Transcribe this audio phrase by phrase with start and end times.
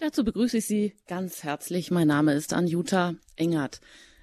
[0.00, 1.90] Dazu begrüße ich Sie ganz herzlich.
[1.90, 3.80] Mein Name ist Anjuta Engert.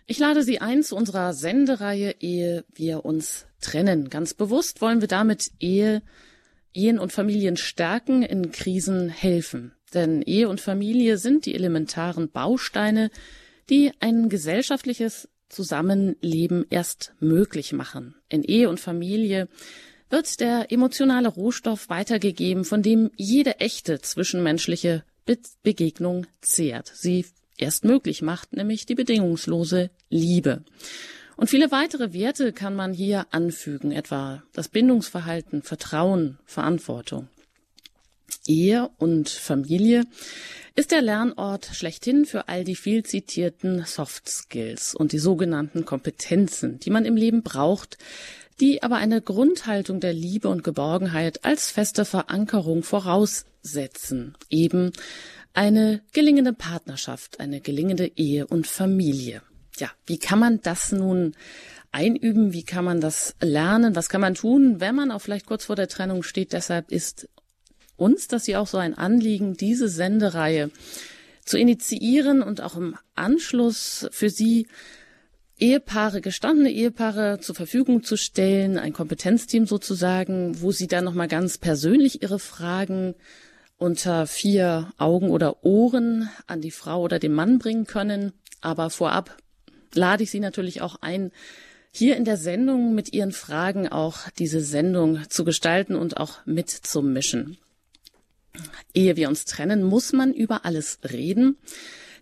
[0.07, 4.09] Ich lade Sie ein zu unserer Sendereihe Ehe wir uns trennen.
[4.09, 6.01] Ganz bewusst wollen wir damit Ehe,
[6.73, 9.73] Ehen und Familien stärken, in Krisen helfen.
[9.93, 13.11] Denn Ehe und Familie sind die elementaren Bausteine,
[13.69, 18.15] die ein gesellschaftliches Zusammenleben erst möglich machen.
[18.29, 19.49] In Ehe und Familie
[20.09, 27.25] wird der emotionale Rohstoff weitergegeben, von dem jede echte zwischenmenschliche Be Begegnung zehrt, sie
[27.57, 30.63] erst möglich macht, nämlich die bedingungslose Liebe.
[31.35, 37.27] Und viele weitere Werte kann man hier anfügen, etwa das Bindungsverhalten, Vertrauen, Verantwortung.
[38.47, 40.05] Ehe und Familie
[40.75, 46.79] ist der Lernort schlechthin für all die viel zitierten Soft Skills und die sogenannten Kompetenzen,
[46.79, 47.97] die man im Leben braucht,
[48.59, 52.83] die aber eine Grundhaltung der Liebe und Geborgenheit als feste Verankerung
[53.65, 54.91] voraussetzen, eben
[55.53, 59.41] eine gelingende Partnerschaft, eine gelingende Ehe und Familie.
[59.77, 61.33] Ja, wie kann man das nun
[61.91, 62.53] einüben?
[62.53, 63.95] Wie kann man das lernen?
[63.95, 66.53] Was kann man tun, wenn man auch vielleicht kurz vor der Trennung steht?
[66.53, 67.27] Deshalb ist
[67.97, 70.71] uns das hier auch so ein Anliegen, diese Sendereihe
[71.45, 74.67] zu initiieren und auch im Anschluss für Sie
[75.57, 81.57] Ehepaare, gestandene Ehepaare zur Verfügung zu stellen, ein Kompetenzteam sozusagen, wo sie dann nochmal ganz
[81.57, 83.15] persönlich ihre Fragen
[83.77, 88.33] unter vier Augen oder Ohren an die Frau oder den Mann bringen können.
[88.61, 89.37] Aber vorab
[89.93, 91.31] lade ich Sie natürlich auch ein,
[91.91, 97.57] hier in der Sendung mit Ihren Fragen auch diese Sendung zu gestalten und auch mitzumischen.
[98.93, 101.57] Ehe wir uns trennen, muss man über alles reden.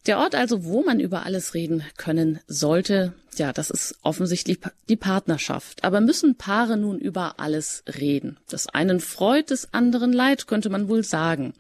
[0.06, 4.98] Der Ort also, wo man über alles reden können sollte, ja, das ist offensichtlich die
[4.98, 5.84] Partnerschaft.
[5.84, 8.38] Aber müssen Paare nun über alles reden?
[8.50, 11.54] Das einen freut, des anderen leid, könnte man wohl sagen.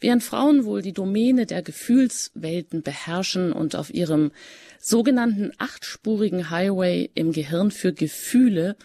[0.00, 4.30] Während Frauen wohl die Domäne der Gefühlswelten beherrschen und auf ihrem
[4.78, 8.76] sogenannten achtspurigen Highway im Gehirn für Gefühle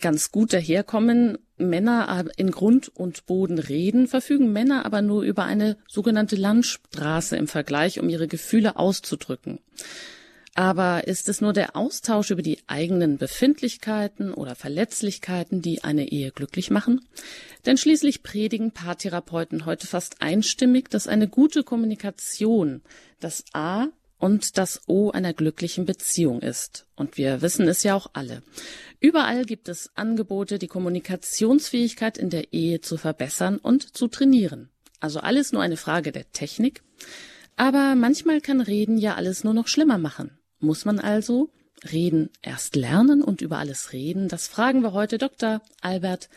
[0.00, 5.76] ganz gut daherkommen, Männer in Grund und Boden reden, verfügen Männer aber nur über eine
[5.88, 9.60] sogenannte Landstraße im Vergleich, um ihre Gefühle auszudrücken.
[10.54, 16.30] Aber ist es nur der Austausch über die eigenen Befindlichkeiten oder Verletzlichkeiten, die eine Ehe
[16.30, 17.00] glücklich machen?
[17.64, 22.82] Denn schließlich predigen Paartherapeuten heute fast einstimmig, dass eine gute Kommunikation
[23.18, 23.88] das A
[24.22, 26.86] und das O einer glücklichen Beziehung ist.
[26.94, 28.44] Und wir wissen es ja auch alle.
[29.00, 34.70] Überall gibt es Angebote, die Kommunikationsfähigkeit in der Ehe zu verbessern und zu trainieren.
[35.00, 36.84] Also alles nur eine Frage der Technik.
[37.56, 40.38] Aber manchmal kann Reden ja alles nur noch schlimmer machen.
[40.60, 41.50] Muss man also
[41.90, 44.28] Reden erst lernen und über alles reden?
[44.28, 45.62] Das fragen wir heute Dr.
[45.80, 46.28] Albert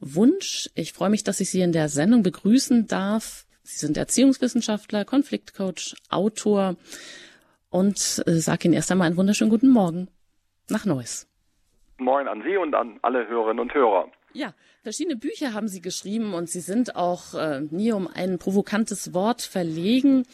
[0.00, 0.70] Wunsch.
[0.74, 3.44] Ich freue mich, dass ich Sie in der Sendung begrüßen darf.
[3.62, 6.76] Sie sind Erziehungswissenschaftler, Konfliktcoach, Autor
[7.74, 10.06] und äh, sage Ihnen erst einmal einen wunderschönen guten Morgen
[10.70, 11.26] nach Neuss.
[11.98, 14.12] Moin an Sie und an alle Hörerinnen und Hörer.
[14.32, 14.54] Ja,
[14.84, 19.42] verschiedene Bücher haben Sie geschrieben und Sie sind auch äh, nie um ein provokantes Wort
[19.42, 20.24] verlegen.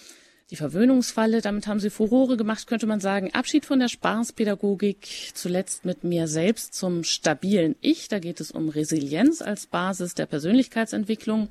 [0.50, 3.32] Die Verwöhnungsfalle, damit haben Sie Furore gemacht, könnte man sagen.
[3.32, 8.08] Abschied von der Spaßpädagogik, zuletzt mit mir selbst zum stabilen Ich.
[8.08, 11.48] Da geht es um Resilienz als Basis der Persönlichkeitsentwicklung.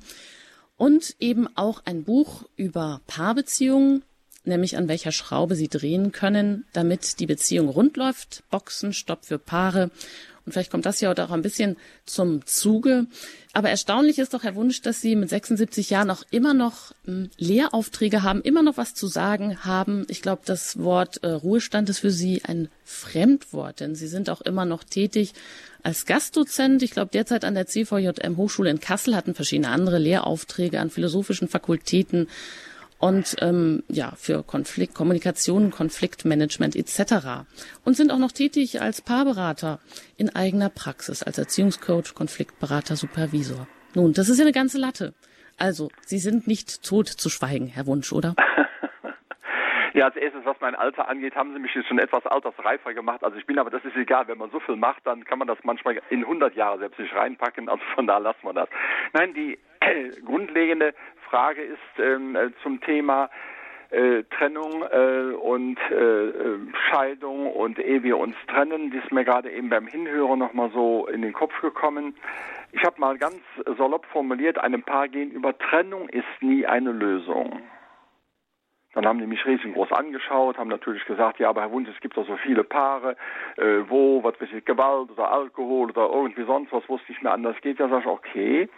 [0.76, 4.04] Und eben auch ein Buch über Paarbeziehungen,
[4.44, 8.42] nämlich an welcher Schraube sie drehen können, damit die Beziehung rund läuft.
[8.50, 9.90] Boxen, Stopp für Paare.
[10.46, 13.06] Und vielleicht kommt das ja auch ein bisschen zum Zuge.
[13.52, 17.30] Aber erstaunlich ist doch, Herr Wunsch, dass Sie mit 76 Jahren auch immer noch hm,
[17.36, 20.06] Lehraufträge haben, immer noch was zu sagen haben.
[20.08, 24.40] Ich glaube, das Wort äh, Ruhestand ist für Sie ein Fremdwort, denn Sie sind auch
[24.40, 25.34] immer noch tätig
[25.82, 26.82] als Gastdozent.
[26.82, 31.48] Ich glaube, derzeit an der CVJM Hochschule in Kassel hatten verschiedene andere Lehraufträge an philosophischen
[31.48, 32.28] Fakultäten
[33.00, 37.46] und ähm, ja für Konflikt, Kommunikation, Konfliktmanagement etc.
[37.84, 39.80] Und sind auch noch tätig als Paarberater
[40.16, 43.66] in eigener Praxis, als Erziehungscoach, Konfliktberater, Supervisor.
[43.94, 45.14] Nun, das ist ja eine ganze Latte.
[45.58, 48.36] Also, Sie sind nicht tot zu schweigen, Herr Wunsch, oder?
[49.92, 53.24] Ja, als erstes, was mein Alter angeht, haben Sie mich jetzt schon etwas altersreifer gemacht.
[53.24, 55.48] Also ich bin aber, das ist egal, wenn man so viel macht, dann kann man
[55.48, 57.68] das manchmal in 100 Jahre selbst nicht reinpacken.
[57.68, 58.68] Also von da lassen wir das.
[59.12, 59.58] Nein, die
[60.24, 60.94] grundlegende
[61.30, 63.30] Frage ist ähm, äh, zum Thema
[63.90, 69.24] äh, Trennung äh, und äh, äh, Scheidung und ehe wir uns trennen, die ist mir
[69.24, 72.14] gerade eben beim Hinhören nochmal so in den Kopf gekommen.
[72.72, 73.40] Ich habe mal ganz
[73.78, 77.62] salopp formuliert, einem Paar gegenüber, Trennung ist nie eine Lösung.
[79.00, 82.18] Dann haben die mich riesengroß angeschaut, haben natürlich gesagt, ja, aber Herr Wunsch, es gibt
[82.18, 83.16] doch so viele Paare,
[83.56, 87.32] äh, wo, was weiß ich, Gewalt oder Alkohol oder irgendwie sonst was, es nicht mehr
[87.32, 87.78] anders geht.
[87.78, 88.68] Ja, sage ich, okay,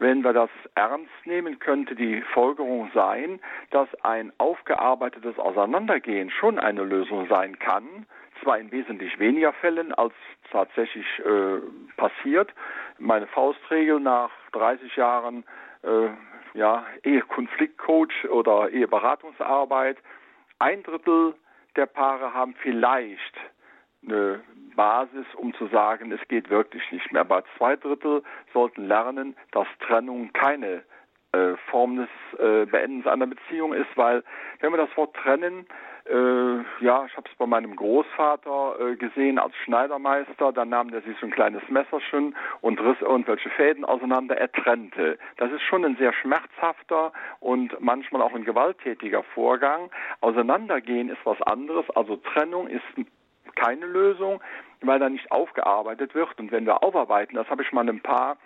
[0.00, 3.38] wenn wir das ernst nehmen, könnte die Folgerung sein,
[3.70, 8.04] dass ein aufgearbeitetes Auseinandergehen schon eine Lösung sein kann,
[8.42, 10.14] zwar in wesentlich weniger Fällen als
[10.50, 11.60] tatsächlich äh,
[11.96, 12.52] passiert.
[12.98, 15.44] Meine Faustregel nach 30 Jahren
[15.84, 16.08] äh,
[16.54, 19.98] ja, Ehekonfliktcoach oder Eheberatungsarbeit.
[20.58, 21.34] Ein Drittel
[21.76, 23.34] der Paare haben vielleicht
[24.04, 24.40] eine
[24.74, 27.22] Basis, um zu sagen, es geht wirklich nicht mehr.
[27.22, 28.22] Aber zwei Drittel
[28.52, 30.84] sollten lernen, dass Trennung keine
[31.32, 32.08] äh, Form des
[32.38, 34.22] äh, Beendens einer Beziehung ist, weil
[34.60, 35.66] wenn wir das Wort trennen,
[36.08, 41.02] äh, ja, ich habe es bei meinem Großvater äh, gesehen als Schneidermeister, dann nahm der
[41.02, 45.18] sich so ein kleines Messerchen und riss irgendwelche Fäden auseinander, er trennte.
[45.36, 49.90] Das ist schon ein sehr schmerzhafter und manchmal auch ein gewalttätiger Vorgang.
[50.20, 52.84] Auseinandergehen ist was anderes, also Trennung ist
[53.54, 54.40] keine Lösung,
[54.80, 56.38] weil da nicht aufgearbeitet wird.
[56.38, 58.36] Und wenn wir aufarbeiten, das habe ich mal ein paar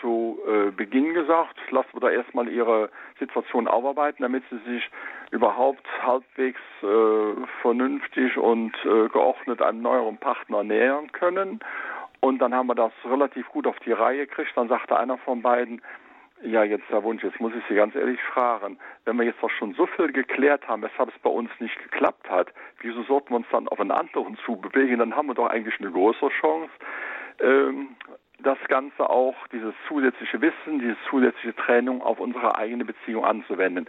[0.00, 4.90] zu äh, Beginn gesagt, lassen wir da erstmal ihre Situation aufarbeiten, damit sie sich
[5.30, 11.60] überhaupt halbwegs äh, vernünftig und äh, geordnet einem neueren Partner nähern können.
[12.20, 14.52] Und dann haben wir das relativ gut auf die Reihe gekriegt.
[14.56, 15.80] Dann sagte einer von beiden,
[16.42, 19.50] ja, jetzt Herr Wunsch, jetzt muss ich Sie ganz ehrlich fragen, wenn wir jetzt doch
[19.50, 23.36] schon so viel geklärt haben, weshalb es bei uns nicht geklappt hat, wieso sollten wir
[23.36, 24.98] uns dann auf einen anderen zubewegen?
[24.98, 26.70] Dann haben wir doch eigentlich eine größere Chance.
[27.40, 27.96] Ähm,
[28.40, 33.88] das Ganze auch, dieses zusätzliche Wissen, diese zusätzliche Training auf unsere eigene Beziehung anzuwenden.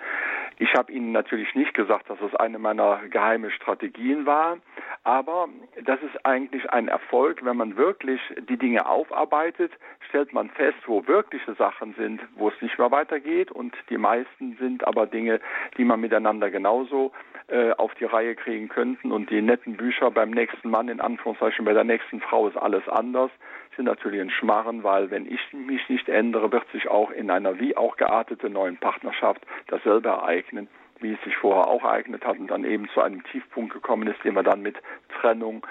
[0.57, 4.57] Ich habe Ihnen natürlich nicht gesagt, dass es eine meiner geheimen Strategien war,
[5.03, 5.47] aber
[5.83, 8.19] das ist eigentlich ein Erfolg, wenn man wirklich
[8.49, 9.71] die Dinge aufarbeitet,
[10.09, 14.57] stellt man fest, wo wirkliche Sachen sind, wo es nicht mehr weitergeht und die meisten
[14.59, 15.39] sind aber Dinge,
[15.77, 17.11] die man miteinander genauso
[17.47, 21.65] äh, auf die Reihe kriegen könnten und die netten Bücher beim nächsten Mann in Anführungszeichen
[21.65, 23.31] bei der nächsten Frau ist alles anders
[23.75, 27.59] sind natürlich ein Schmarren, weil wenn ich mich nicht ändere, wird sich auch in einer
[27.59, 30.67] wie auch gearteten neuen Partnerschaft dasselbe ereignen,
[30.99, 34.23] wie es sich vorher auch ereignet hat und dann eben zu einem Tiefpunkt gekommen ist,
[34.23, 34.75] den man dann mit
[35.19, 35.65] Trennung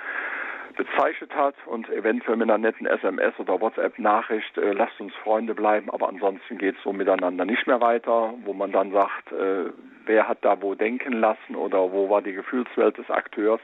[0.78, 5.90] bezeichnet hat und eventuell mit einer netten SMS oder WhatsApp-Nachricht, äh, lasst uns Freunde bleiben,
[5.90, 9.70] aber ansonsten geht es so miteinander nicht mehr weiter, wo man dann sagt, äh,
[10.06, 13.60] wer hat da wo denken lassen oder wo war die Gefühlswelt des Akteurs.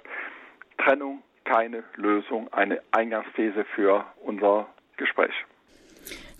[0.76, 5.35] Trennung keine Lösung, eine Eingangsthese für unser Gespräch.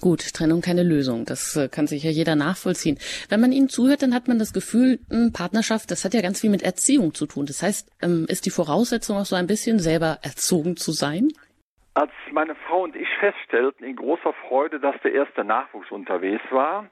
[0.01, 1.25] Gut, Trennung keine Lösung.
[1.25, 2.99] Das äh, kann sich ja jeder nachvollziehen.
[3.31, 4.99] Wenn man Ihnen zuhört, dann hat man das Gefühl,
[5.33, 7.47] Partnerschaft, das hat ja ganz viel mit Erziehung zu tun.
[7.47, 11.29] Das heißt, ähm, ist die Voraussetzung auch so ein bisschen selber erzogen zu sein?
[11.95, 16.91] Als meine Frau und ich feststellten in großer Freude, dass der erste Nachwuchs unterwegs war,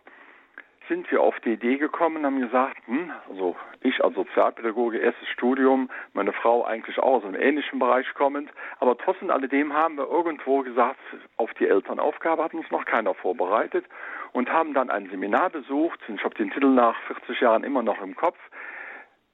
[0.89, 5.91] sind wir auf die Idee gekommen haben gesagt, hm, also ich als Sozialpädagoge, erstes Studium,
[6.13, 10.63] meine Frau eigentlich auch aus einem ähnlichen Bereich kommend, aber trotzdem alledem haben wir irgendwo
[10.63, 11.01] gesagt,
[11.37, 13.85] auf die Elternaufgabe hat uns noch keiner vorbereitet
[14.33, 18.01] und haben dann ein Seminar besucht, ich habe den Titel nach 40 Jahren immer noch
[18.01, 18.39] im Kopf,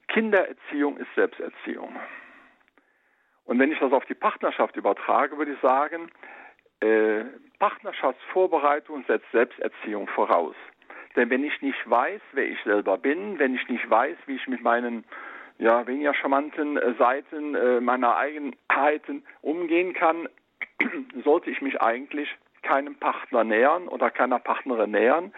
[0.09, 1.97] Kindererziehung ist Selbsterziehung.
[3.45, 6.11] Und wenn ich das auf die Partnerschaft übertrage, würde ich sagen,
[6.81, 7.25] äh,
[7.59, 10.55] Partnerschaftsvorbereitung setzt Selbsterziehung voraus.
[11.17, 14.47] Denn wenn ich nicht weiß, wer ich selber bin, wenn ich nicht weiß, wie ich
[14.47, 15.05] mit meinen
[15.59, 20.29] ja, weniger charmanten äh, Seiten äh, meiner Eigenheiten umgehen kann,
[21.25, 22.29] sollte ich mich eigentlich
[22.63, 25.33] keinem Partner nähern oder keiner Partnerin nähern,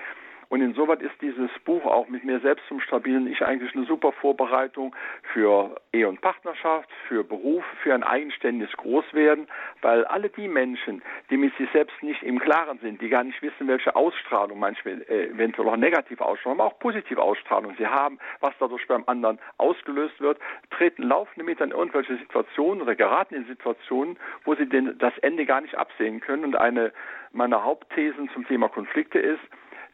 [0.50, 4.10] und insoweit ist dieses Buch auch mit mir selbst zum stabilen Ich eigentlich eine super
[4.10, 4.94] Vorbereitung
[5.32, 9.46] für Ehe und Partnerschaft, für Beruf, für ein eigenständiges Großwerden,
[9.80, 13.40] weil alle die Menschen, die mit sich selbst nicht im Klaren sind, die gar nicht
[13.42, 18.18] wissen, welche Ausstrahlung, manchmal äh, eventuell auch negative Ausstrahlung, aber auch positive Ausstrahlung sie haben,
[18.40, 20.40] was dadurch beim anderen ausgelöst wird,
[20.70, 25.46] treten laufende mit an irgendwelche Situationen oder geraten in Situationen, wo sie denn das Ende
[25.46, 26.42] gar nicht absehen können.
[26.42, 26.92] Und eine
[27.30, 29.40] meiner Hauptthesen zum Thema Konflikte ist,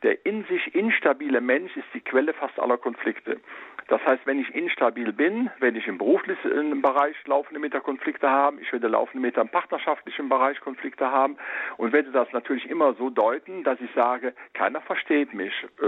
[0.03, 3.41] der in sich instabile Mensch ist die Quelle fast aller Konflikte.
[3.89, 8.73] Das heißt, wenn ich instabil bin, wenn ich im beruflichen Bereich laufende Metakonflikte habe, ich
[8.73, 11.37] werde laufende Meter im partnerschaftlichen Bereich Konflikte haben
[11.77, 15.53] und werde das natürlich immer so deuten, dass ich sage, keiner versteht mich.
[15.81, 15.87] Äh,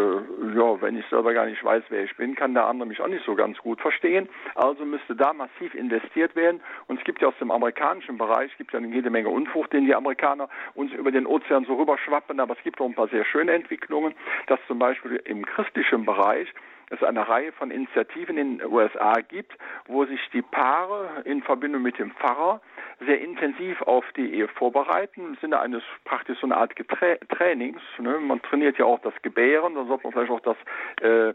[0.56, 3.08] ja, wenn ich selber gar nicht weiß, wer ich bin, kann der andere mich auch
[3.08, 4.28] nicht so ganz gut verstehen.
[4.54, 6.60] Also müsste da massiv investiert werden.
[6.86, 9.70] Und es gibt ja aus dem amerikanischen Bereich, es gibt ja eine jede Menge Unfug,
[9.70, 13.08] den die Amerikaner uns über den Ozean so rüberschwappen, aber es gibt auch ein paar
[13.08, 13.97] sehr schöne Entwicklungen,
[14.46, 16.48] dass zum Beispiel im christlichen Bereich
[16.90, 19.52] es eine Reihe von Initiativen in den USA gibt,
[19.86, 22.60] wo sich die Paare in Verbindung mit dem Pfarrer
[23.00, 27.80] sehr intensiv auf die Ehe vorbereiten, im Sinne eines praktisch so eine Art Getra Trainings.
[27.98, 28.18] Ne?
[28.18, 30.56] Man trainiert ja auch das Gebären, dann sollte man vielleicht auch das
[31.02, 31.34] äh,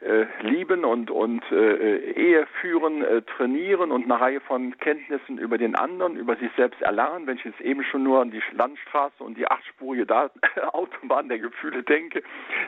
[0.00, 5.58] äh, lieben und, und äh, Ehe führen, äh, trainieren und eine Reihe von Kenntnissen über
[5.58, 7.26] den anderen, über sich selbst erlernen.
[7.26, 10.06] Wenn ich jetzt eben schon nur an die Landstraße und die achtspurige
[10.72, 12.22] Autobahn der Gefühle denke,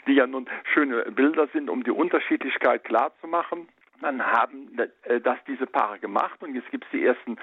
[0.06, 3.68] die ja nun schöne Bilder sind, um die Unterschiedlichkeit klarzumachen
[4.00, 7.36] dann haben äh, das diese Paare gemacht und jetzt gibt es die ersten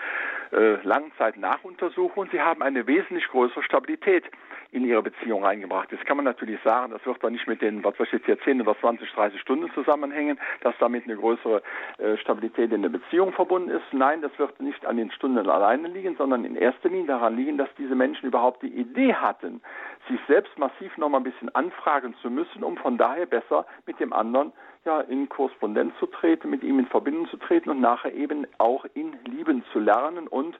[0.51, 2.29] äh, Langzeit-Nachuntersuchungen.
[2.31, 4.25] Sie haben eine wesentlich größere Stabilität
[4.71, 5.91] in ihre Beziehung reingebracht.
[5.91, 8.25] Jetzt kann man natürlich sagen, das wird doch nicht mit den, was weiß ich jetzt
[8.25, 11.61] hier 10 oder 20, 30 Stunden zusammenhängen, dass damit eine größere
[11.99, 13.83] äh, Stabilität in der Beziehung verbunden ist.
[13.91, 17.57] Nein, das wird nicht an den Stunden alleine liegen, sondern in erster Linie daran liegen,
[17.57, 19.61] dass diese Menschen überhaupt die Idee hatten,
[20.09, 23.99] sich selbst massiv noch mal ein bisschen anfragen zu müssen, um von daher besser mit
[23.99, 24.53] dem anderen
[24.85, 28.85] ja in Korrespondenz zu treten, mit ihm in Verbindung zu treten und nachher eben auch
[28.93, 30.57] ihn lieben zu lernen und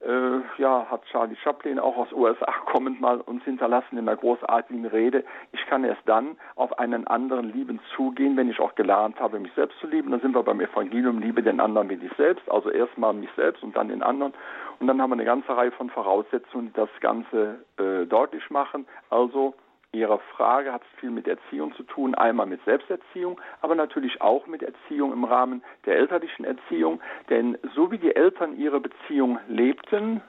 [0.00, 4.86] äh, ja, hat Charlie Chaplin auch aus USA kommend mal uns hinterlassen in einer großartigen
[4.86, 5.24] Rede.
[5.52, 9.52] Ich kann erst dann auf einen anderen lieben zugehen, wenn ich auch gelernt habe, mich
[9.54, 10.10] selbst zu lieben.
[10.12, 12.48] Dann sind wir beim Evangelium, liebe den anderen wie dich selbst.
[12.48, 14.34] Also erstmal mich selbst und dann den anderen.
[14.78, 18.86] Und dann haben wir eine ganze Reihe von Voraussetzungen, die das Ganze äh, deutlich machen.
[19.10, 19.54] Also
[19.92, 24.62] Ihre Frage hat viel mit Erziehung zu tun, einmal mit Selbsterziehung, aber natürlich auch mit
[24.62, 27.00] Erziehung im Rahmen der elterlichen Erziehung.
[27.30, 30.20] Denn so wie die Eltern ihre Beziehung lebten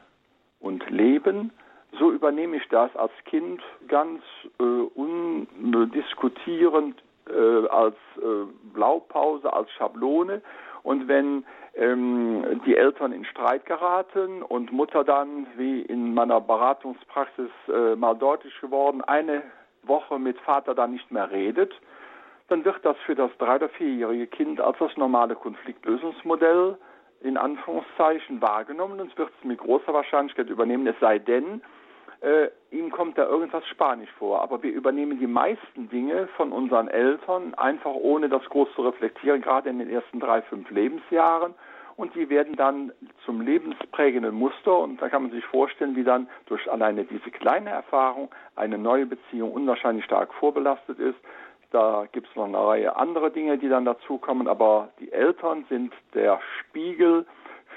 [0.61, 1.51] und leben,
[1.97, 4.21] so übernehme ich das als Kind ganz
[4.59, 10.41] äh, undiskutierend äh, als äh, Blaupause, als Schablone.
[10.83, 11.45] Und wenn
[11.75, 18.15] ähm, die Eltern in Streit geraten und Mutter dann, wie in meiner Beratungspraxis äh, mal
[18.15, 19.43] deutlich geworden, eine
[19.83, 21.73] Woche mit Vater dann nicht mehr redet,
[22.47, 26.77] dann wird das für das drei- oder vierjährige Kind als das normale Konfliktlösungsmodell
[27.21, 31.61] in Anführungszeichen wahrgenommen und wird es mit großer Wahrscheinlichkeit übernehmen, es sei denn,
[32.21, 34.41] äh, ihm kommt da irgendwas Spanisch vor.
[34.41, 39.41] Aber wir übernehmen die meisten Dinge von unseren Eltern einfach ohne das groß zu reflektieren,
[39.41, 41.53] gerade in den ersten drei, fünf Lebensjahren.
[41.95, 42.93] Und die werden dann
[43.25, 44.77] zum lebensprägenden Muster.
[44.79, 49.05] Und da kann man sich vorstellen, wie dann durch alleine diese kleine Erfahrung eine neue
[49.05, 51.17] Beziehung unwahrscheinlich stark vorbelastet ist.
[51.71, 54.47] Da gibt es noch eine Reihe anderer Dinge, die dann dazukommen.
[54.47, 57.25] Aber die Eltern sind der Spiegel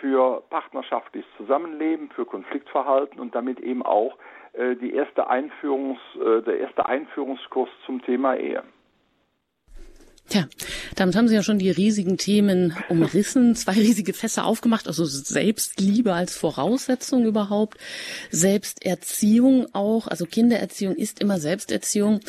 [0.03, 4.19] für partnerschaftliches Zusammenleben, für Konfliktverhalten und damit eben auch
[4.53, 8.65] äh, die erste Einführungs, äh, der erste Einführungskurs zum Thema Ehe.
[10.29, 10.45] Tja,
[10.97, 16.13] damit haben Sie ja schon die riesigen Themen umrissen, zwei riesige Fässer aufgemacht, also Selbstliebe
[16.13, 17.79] als Voraussetzung überhaupt,
[18.31, 22.21] Selbsterziehung auch, also Kindererziehung ist immer Selbsterziehung.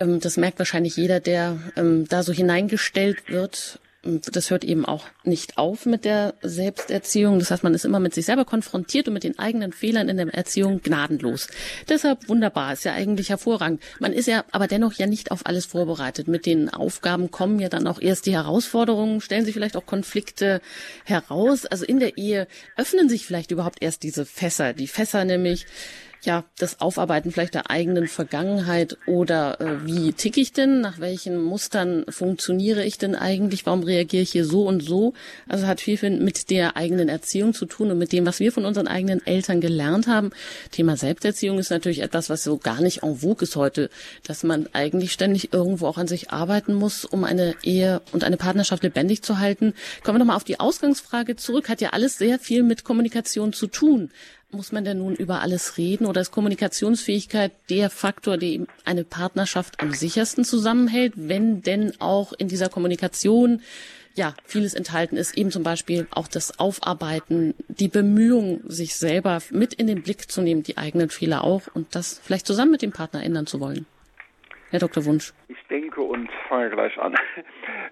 [0.00, 5.06] Ähm, das merkt wahrscheinlich jeder, der ähm, da so hineingestellt wird das hört eben auch
[5.22, 7.38] nicht auf mit der Selbsterziehung.
[7.38, 10.16] Das heißt, man ist immer mit sich selber konfrontiert und mit den eigenen Fehlern in
[10.16, 11.46] der Erziehung gnadenlos.
[11.88, 13.80] Deshalb wunderbar, ist ja eigentlich hervorragend.
[14.00, 16.26] Man ist ja aber dennoch ja nicht auf alles vorbereitet.
[16.26, 20.60] Mit den Aufgaben kommen ja dann auch erst die Herausforderungen, stellen sich vielleicht auch Konflikte
[21.04, 21.64] heraus.
[21.66, 24.72] Also in der Ehe öffnen sich vielleicht überhaupt erst diese Fässer.
[24.72, 25.66] Die Fässer nämlich,
[26.24, 31.42] ja, das Aufarbeiten vielleicht der eigenen Vergangenheit oder äh, wie ticke ich denn, nach welchen
[31.42, 35.14] Mustern funktioniere ich denn eigentlich, warum reagiere ich hier so und so.
[35.48, 38.64] Also hat viel mit der eigenen Erziehung zu tun und mit dem, was wir von
[38.64, 40.30] unseren eigenen Eltern gelernt haben.
[40.70, 43.90] Thema Selbsterziehung ist natürlich etwas, was so gar nicht en vogue ist heute,
[44.24, 48.36] dass man eigentlich ständig irgendwo auch an sich arbeiten muss, um eine Ehe und eine
[48.36, 49.74] Partnerschaft lebendig zu halten.
[50.04, 53.66] Kommen wir nochmal auf die Ausgangsfrage zurück, hat ja alles sehr viel mit Kommunikation zu
[53.66, 54.10] tun.
[54.54, 59.80] Muss man denn nun über alles reden oder ist Kommunikationsfähigkeit der Faktor, der eine Partnerschaft
[59.80, 63.62] am sichersten zusammenhält, wenn denn auch in dieser Kommunikation
[64.14, 69.72] ja vieles enthalten ist, eben zum Beispiel auch das Aufarbeiten, die Bemühung, sich selber mit
[69.72, 72.92] in den Blick zu nehmen, die eigenen Fehler auch und das vielleicht zusammen mit dem
[72.92, 73.86] Partner ändern zu wollen.
[74.70, 75.06] Herr Dr.
[75.06, 75.32] Wunsch.
[75.48, 77.14] Ich denke und fange gleich an.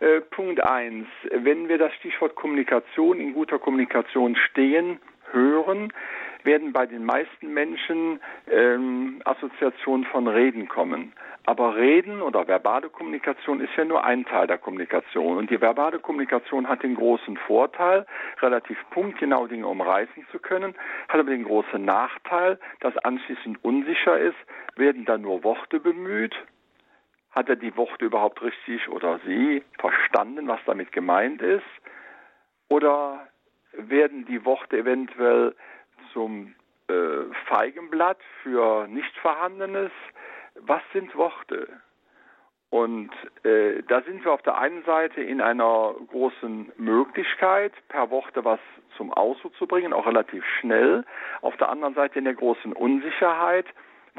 [0.00, 4.98] Äh, Punkt eins: Wenn wir das Stichwort Kommunikation in guter Kommunikation stehen,
[5.30, 5.92] hören,
[6.44, 8.20] werden bei den meisten Menschen
[8.50, 11.12] ähm, Assoziationen von Reden kommen.
[11.46, 15.38] Aber Reden oder verbale Kommunikation ist ja nur ein Teil der Kommunikation.
[15.38, 18.06] Und die verbale Kommunikation hat den großen Vorteil,
[18.40, 20.74] relativ punktgenau Dinge umreißen zu können,
[21.08, 24.36] hat aber den großen Nachteil, dass anschließend unsicher ist,
[24.76, 26.34] werden da nur Worte bemüht,
[27.30, 31.64] hat er die Worte überhaupt richtig oder sie verstanden, was damit gemeint ist?
[32.68, 33.26] Oder
[33.72, 35.54] werden die Worte eventuell
[36.12, 36.54] zum
[36.88, 36.92] äh,
[37.46, 39.92] Feigenblatt für nicht vorhandenes.
[40.56, 41.68] Was sind Worte?
[42.70, 43.10] Und
[43.42, 48.60] äh, da sind wir auf der einen Seite in einer großen Möglichkeit, per Worte was
[48.96, 51.04] zum Ausdruck zu bringen, auch relativ schnell.
[51.42, 53.66] Auf der anderen Seite in der großen Unsicherheit,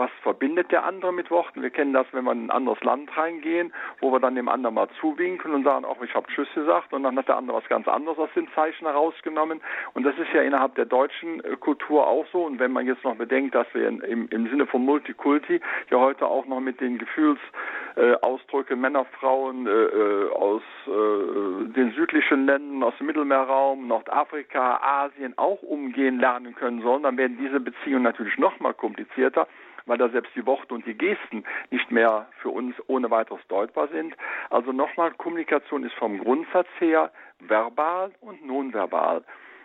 [0.02, 1.62] was verbindet der andere mit Worten.
[1.62, 4.74] Wir kennen das, wenn wir in ein anderes Land reingehen, wo wir dann dem anderen
[4.74, 7.70] mal zuwinken und sagen, auch ich habe Tschüss gesagt und dann hat der andere was
[7.70, 9.62] ganz anderes aus dem Zeichen herausgenommen.
[9.94, 12.46] Und das ist ja innerhalb der deutschen äh, Kultur auch so.
[12.46, 16.26] Und wenn man jetzt noch bedenkt, dass wir im, im Sinne von Multikulti ja heute
[16.26, 22.82] auch noch mit den Gefühlsausdrücken äh, Männer, Frauen äh, äh, aus äh, den südlichen Ländern,
[22.82, 28.40] aus dem Mittelmeerraum, Nordafrika, Asien auch umgehen lernen können sollen, dann werden diese Beziehungen natürlich
[28.40, 29.48] noch mal komplizierter
[29.86, 33.88] weil da selbst die Worte und die Gesten nicht mehr für uns ohne weiteres deutbar
[33.90, 34.16] sind.
[34.50, 39.24] Also nochmal, Kommunikation ist vom Grundsatz her verbal und nonverbal.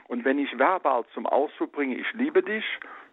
[0.09, 2.65] Und wenn ich verbal zum Ausdruck bringe, ich liebe dich,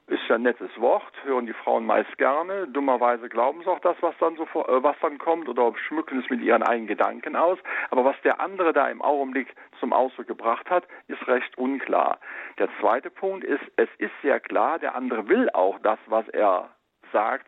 [0.07, 2.67] ist ja ein nettes Wort, hören die Frauen meist gerne.
[2.67, 6.29] Dummerweise glauben sie auch das, was dann so äh, was dann kommt oder schmücken es
[6.29, 7.57] mit ihren eigenen Gedanken aus.
[7.89, 12.19] Aber was der andere da im Augenblick zum Ausdruck gebracht hat, ist recht unklar.
[12.59, 16.69] Der zweite Punkt ist, es ist sehr klar, der andere will auch das, was er
[17.13, 17.47] sagt,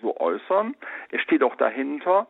[0.00, 0.74] so äußern.
[1.10, 2.26] Er steht auch dahinter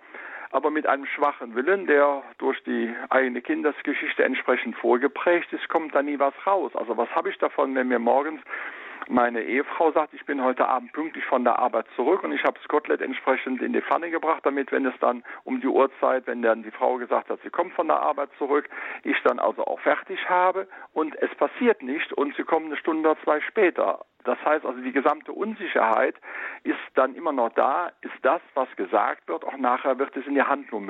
[0.52, 6.02] aber mit einem schwachen Willen, der durch die eigene Kindesgeschichte entsprechend vorgeprägt ist, kommt da
[6.02, 6.70] nie was raus.
[6.76, 8.40] Also was habe ich davon, wenn mir morgens
[9.08, 12.58] meine Ehefrau sagt, ich bin heute Abend pünktlich von der Arbeit zurück und ich habe
[12.58, 16.62] das entsprechend in die Pfanne gebracht, damit, wenn es dann um die Uhrzeit, wenn dann
[16.62, 18.68] die Frau gesagt hat, sie kommt von der Arbeit zurück,
[19.04, 23.10] ich dann also auch fertig habe und es passiert nicht und sie kommen eine Stunde
[23.10, 24.04] oder zwei später.
[24.24, 26.14] Das heißt also, die gesamte Unsicherheit
[26.62, 27.90] ist dann immer noch da.
[28.02, 30.84] Ist das, was gesagt wird, auch nachher wird es in die Handlung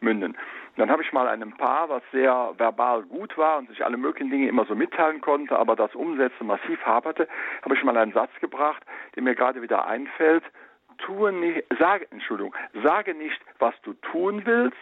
[0.00, 0.36] münden.
[0.76, 4.30] Dann habe ich mal einem Paar, was sehr verbal gut war und sich alle möglichen
[4.30, 7.28] Dinge immer so mitteilen konnte, aber das Umsetzen massiv haperte,
[7.62, 8.82] habe ich mal einen Satz gebracht,
[9.14, 10.44] der mir gerade wieder einfällt.
[10.98, 14.76] Tue nicht, sage, Entschuldigung, sage nicht, was du tun willst,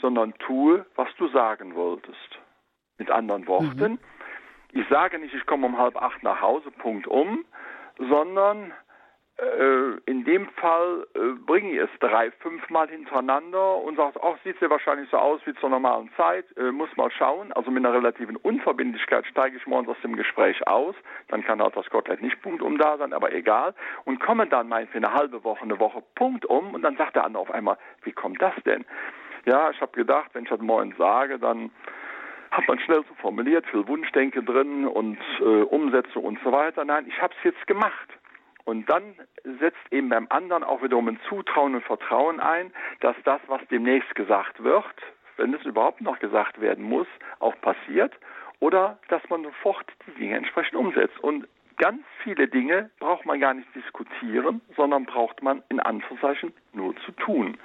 [0.00, 2.38] sondern tue, was du sagen wolltest.
[2.98, 3.98] Mit anderen Worten, mhm
[4.72, 7.44] ich sage nicht, ich komme um halb acht nach Hause, Punkt um,
[7.98, 8.72] sondern
[10.06, 14.68] in dem Fall äh, bringe ich es drei, fünfmal hintereinander und sage, ach, sieht ja
[14.68, 17.52] wahrscheinlich so aus wie zur normalen Zeit, äh, muss mal schauen.
[17.52, 20.96] Also mit einer relativen Unverbindlichkeit steige ich morgens aus dem Gespräch aus,
[21.28, 23.74] dann kann auch das Kotelett nicht Punkt um da sein, aber egal.
[24.04, 27.24] Und komme dann für eine halbe Woche, eine Woche Punkt um und dann sagt der
[27.24, 28.84] andere auf einmal, wie kommt das denn?
[29.44, 31.70] Ja, ich habe gedacht, wenn ich das morgen sage, dann
[32.50, 36.84] hat man schnell so formuliert, viel Wunschdenke drin und äh, Umsetzung und so weiter.
[36.84, 38.08] Nein, ich habe es jetzt gemacht.
[38.68, 39.14] Und dann
[39.60, 44.14] setzt eben beim anderen auch wiederum ein Zutrauen und Vertrauen ein, dass das, was demnächst
[44.14, 44.84] gesagt wird,
[45.38, 47.06] wenn es überhaupt noch gesagt werden muss,
[47.38, 48.12] auch passiert
[48.60, 51.18] oder dass man sofort die Dinge entsprechend umsetzt.
[51.20, 56.94] Und ganz viele Dinge braucht man gar nicht diskutieren, sondern braucht man in Anführungszeichen nur
[57.06, 57.56] zu tun.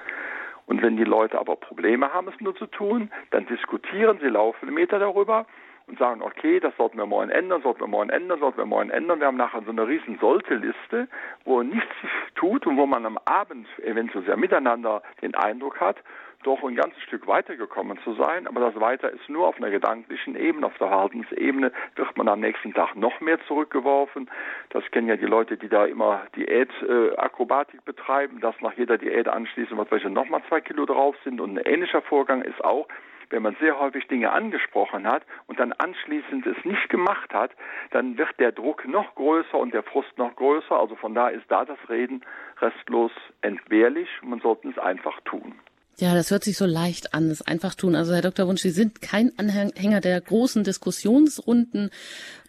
[0.67, 4.73] Und wenn die Leute aber Probleme haben, es nur zu tun, dann diskutieren sie laufen
[4.73, 5.47] Meter darüber
[5.87, 8.89] und sagen, okay, das sollten wir morgen ändern, sollten wir morgen ändern, sollten wir morgen
[8.89, 9.19] ändern.
[9.19, 11.07] Wir haben nachher so eine riesen Sollte-Liste,
[11.45, 15.97] wo nichts sich tut und wo man am Abend eventuell sehr miteinander den Eindruck hat,
[16.43, 20.35] doch ein ganzes Stück weitergekommen zu sein, aber das Weiter ist nur auf einer gedanklichen
[20.35, 24.29] Ebene, auf der Verhaltensebene wird man am nächsten Tag noch mehr zurückgeworfen.
[24.69, 29.27] Das kennen ja die Leute, die da immer Diät-Akrobatik äh, betreiben, dass nach jeder Diät
[29.27, 32.87] anschließend was welche nochmal zwei Kilo drauf sind und ein ähnlicher Vorgang ist auch,
[33.33, 37.49] wenn man sehr häufig Dinge angesprochen hat und dann anschließend es nicht gemacht hat,
[37.89, 40.79] dann wird der Druck noch größer und der Frust noch größer.
[40.79, 42.23] Also von da ist da das Reden
[42.61, 44.07] restlos entbehrlich.
[44.21, 45.55] Man sollte es einfach tun.
[45.99, 47.95] Ja, das hört sich so leicht an, das einfach tun.
[47.95, 48.47] Also Herr Dr.
[48.47, 51.91] Wunsch, Sie sind kein Anhänger der großen Diskussionsrunden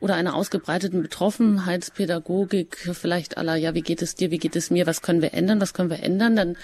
[0.00, 4.86] oder einer ausgebreiteten Betroffenheitspädagogik, vielleicht aller, ja, wie geht es dir, wie geht es mir,
[4.86, 6.56] was können wir ändern, was können wir ändern, dann,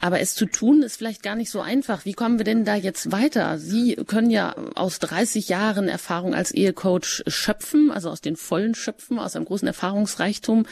[0.00, 2.04] aber es zu tun ist vielleicht gar nicht so einfach.
[2.04, 3.56] Wie kommen wir denn da jetzt weiter?
[3.58, 9.20] Sie können ja aus 30 Jahren Erfahrung als Ehecoach schöpfen, also aus den vollen schöpfen,
[9.20, 10.66] aus einem großen Erfahrungsreichtum.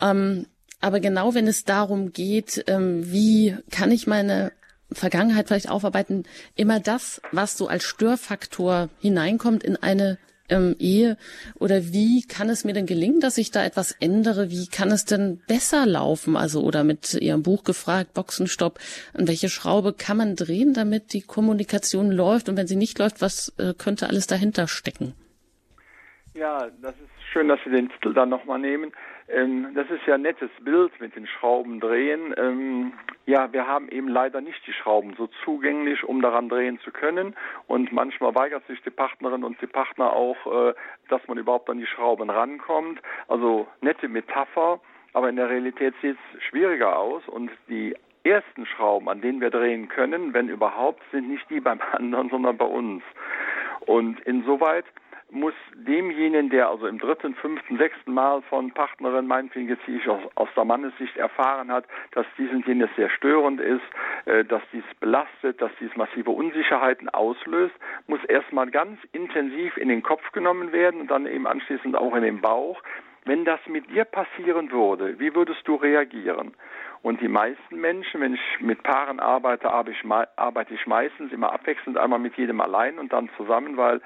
[0.00, 0.46] Ähm,
[0.80, 4.50] aber genau wenn es darum geht, ähm, wie kann ich meine
[4.94, 6.24] Vergangenheit vielleicht aufarbeiten,
[6.54, 11.16] immer das, was so als Störfaktor hineinkommt in eine ähm, Ehe
[11.58, 14.50] oder wie kann es mir denn gelingen, dass ich da etwas ändere?
[14.50, 16.36] Wie kann es denn besser laufen?
[16.36, 18.78] Also oder mit Ihrem Buch gefragt, Boxenstopp,
[19.14, 22.48] an welche Schraube kann man drehen, damit die Kommunikation läuft?
[22.48, 25.14] Und wenn sie nicht läuft, was äh, könnte alles dahinter stecken?
[26.34, 28.92] Ja, das ist schön, dass Sie den Titel dann nochmal nehmen.
[29.28, 32.34] Ähm, das ist ja ein nettes Bild mit den Schrauben drehen.
[32.38, 32.94] Ähm,
[33.26, 37.36] ja, wir haben eben leider nicht die Schrauben so zugänglich, um daran drehen zu können.
[37.66, 40.74] Und manchmal weigert sich die Partnerin und die Partner auch, äh,
[41.10, 43.02] dass man überhaupt an die Schrauben rankommt.
[43.28, 44.80] Also nette Metapher,
[45.12, 47.28] aber in der Realität sieht es schwieriger aus.
[47.28, 51.80] Und die ersten Schrauben, an denen wir drehen können, wenn überhaupt, sind nicht die beim
[51.92, 53.02] anderen, sondern bei uns.
[53.84, 54.86] Und insoweit
[55.32, 60.20] muss demjenigen, der also im dritten, fünften, sechsten Mal von Partnerin, meinetwegen jetzt ich aus,
[60.34, 63.82] aus der Mannessicht erfahren hat, dass dies und jenes sehr störend ist,
[64.26, 67.74] äh, dass dies belastet, dass dies massive Unsicherheiten auslöst,
[68.06, 72.22] muss erstmal ganz intensiv in den Kopf genommen werden und dann eben anschließend auch in
[72.22, 72.82] den Bauch.
[73.24, 76.54] Wenn das mit dir passieren würde, wie würdest du reagieren?
[77.02, 82.18] Und die meisten Menschen, wenn ich mit Paaren arbeite, arbeite ich meistens immer abwechselnd einmal
[82.18, 84.00] mit jedem allein und dann zusammen, weil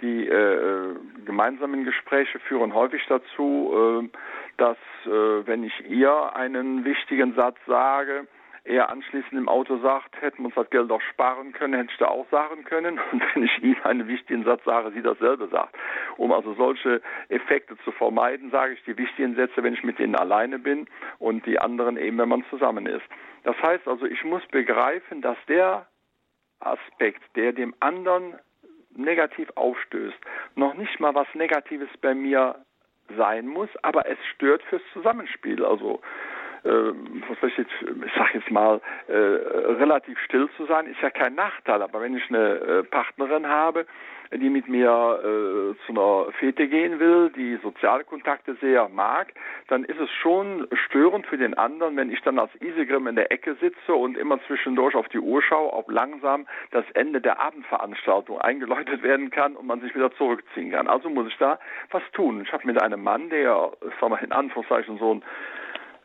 [0.00, 4.08] die äh, gemeinsamen Gespräche führen häufig dazu, äh,
[4.56, 8.26] dass äh, wenn ich ihr einen wichtigen Satz sage,
[8.68, 11.98] er anschließend im Auto sagt, hätten wir uns das Geld auch sparen können, hätte ich
[11.98, 13.00] da auch sagen können.
[13.12, 15.74] Und wenn ich ihm einen wichtigen Satz sage, sie dasselbe sagt.
[16.18, 20.16] Um also solche Effekte zu vermeiden, sage ich die wichtigen Sätze, wenn ich mit denen
[20.16, 20.86] alleine bin
[21.18, 23.06] und die anderen eben, wenn man zusammen ist.
[23.44, 25.86] Das heißt also, ich muss begreifen, dass der
[26.60, 28.34] Aspekt, der dem anderen
[28.98, 30.18] negativ aufstößt,
[30.56, 32.56] noch nicht mal was Negatives bei mir
[33.16, 35.64] sein muss, aber es stört fürs Zusammenspiel.
[35.64, 36.00] Also
[36.64, 36.70] äh,
[37.28, 37.66] was weiß ich,
[38.06, 41.82] ich sag jetzt mal, äh, relativ still zu sein, ist ja kein Nachteil.
[41.82, 43.86] Aber wenn ich eine äh, Partnerin habe,
[44.36, 49.32] die mit mir äh, zu einer Fete gehen will, die soziale Kontakte sehr mag,
[49.68, 53.32] dann ist es schon störend für den anderen, wenn ich dann als Isegrim in der
[53.32, 58.38] Ecke sitze und immer zwischendurch auf die Uhr schaue, ob langsam das Ende der Abendveranstaltung
[58.40, 60.88] eingeläutet werden kann und man sich wieder zurückziehen kann.
[60.88, 61.58] Also muss ich da
[61.90, 62.42] was tun.
[62.42, 65.22] Ich habe mit einem Mann, der, sagen wir in Anführungszeichen, so ein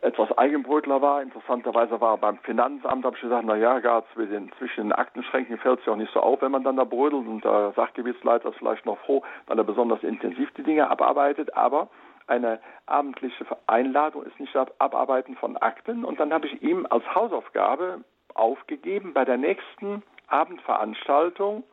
[0.03, 1.21] etwas Eigenbrötler war.
[1.21, 5.79] Interessanterweise war er beim Finanzamt, habe ich gesagt, na ja, gar zwischen den Aktenschränken fällt
[5.79, 7.25] es ja auch nicht so auf, wenn man dann da brödelt.
[7.25, 11.87] Und der Sachgebietsleiter ist vielleicht noch froh, weil er besonders intensiv die Dinge abarbeitet, aber
[12.27, 16.05] eine abendliche Einladung ist nicht das Abarbeiten von Akten.
[16.05, 21.63] Und dann habe ich ihm als Hausaufgabe aufgegeben, bei der nächsten Abendveranstaltung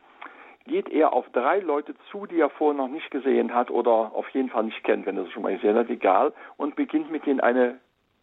[0.67, 4.29] geht er auf drei Leute zu, die er vorher noch nicht gesehen hat oder auf
[4.31, 7.27] jeden Fall nicht kennt, wenn er sie schon mal gesehen hat, egal, und beginnt mit
[7.27, 7.81] ihnen eine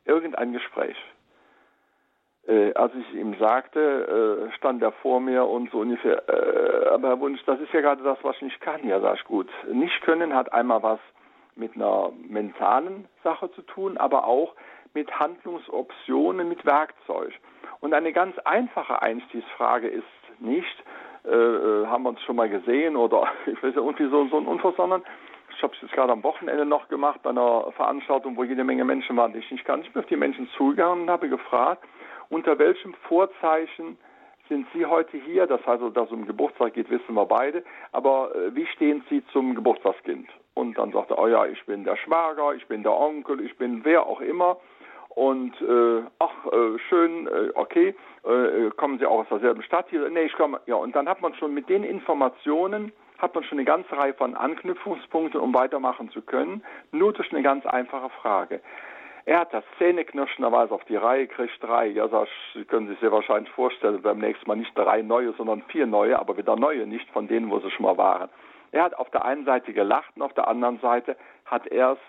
[0.08, 0.98] irgendein Gespräch.
[2.48, 7.10] Äh, als ich ihm sagte, äh, stand er vor mir und so ungefähr, äh, aber
[7.10, 8.88] Herr Wunsch, das ist ja gerade das, was ich nicht kann.
[8.88, 9.50] Ja, sag ich gut.
[9.70, 11.00] Nicht können hat einmal was
[11.58, 14.56] mit einer mentalen Sache zu tun, aber auch
[14.94, 17.34] mit Handlungsoptionen, mit Werkzeug.
[17.82, 20.06] Und eine ganz einfache Einstiegsfrage ist
[20.40, 20.84] nicht,
[21.26, 24.38] äh, äh haben wir uns schon mal gesehen oder ich weiß ja irgendwie so, so
[24.38, 25.04] ein Unfall, sondern
[25.58, 28.86] ich habe es jetzt gerade am Wochenende noch gemacht bei einer Veranstaltung, wo jede Menge
[28.86, 29.88] Menschen waren, die ich nicht kannte.
[29.88, 31.84] Ich bin auf die Menschen zugegangen und habe gefragt,
[32.30, 33.98] unter welchem Vorzeichen
[34.50, 35.48] sind Sie heute hier?
[35.48, 37.64] Das heißt, dass es um Geburtstag geht, wissen wir beide.
[37.92, 40.30] Aber äh, wie stehen Sie zum Geburtstagskind?
[40.54, 43.58] Und dann sagte er, oh ja, ich bin der Schwager, ich bin der Onkel, ich
[43.58, 44.58] bin wer auch immer.
[45.10, 50.08] Und äh, ach, äh, schön, äh, okay, äh, kommen Sie auch aus derselben Stadt hier?
[50.10, 53.58] Nee, ich komme, ja, und dann hat man schon mit den Informationen hat man schon
[53.58, 58.62] eine ganze Reihe von Anknüpfungspunkten, um weitermachen zu können, nur durch eine ganz einfache Frage.
[59.26, 62.30] Er hat das zähneknirschenderweise auf die Reihe gekriegt, drei, ja, das
[62.70, 66.18] können Sie sich sehr wahrscheinlich vorstellen, beim nächsten Mal nicht drei neue, sondern vier neue,
[66.18, 68.30] aber wieder neue, nicht von denen, wo sie schon mal waren.
[68.72, 72.00] Er hat auf der einen Seite gelacht und auf der anderen Seite hat er es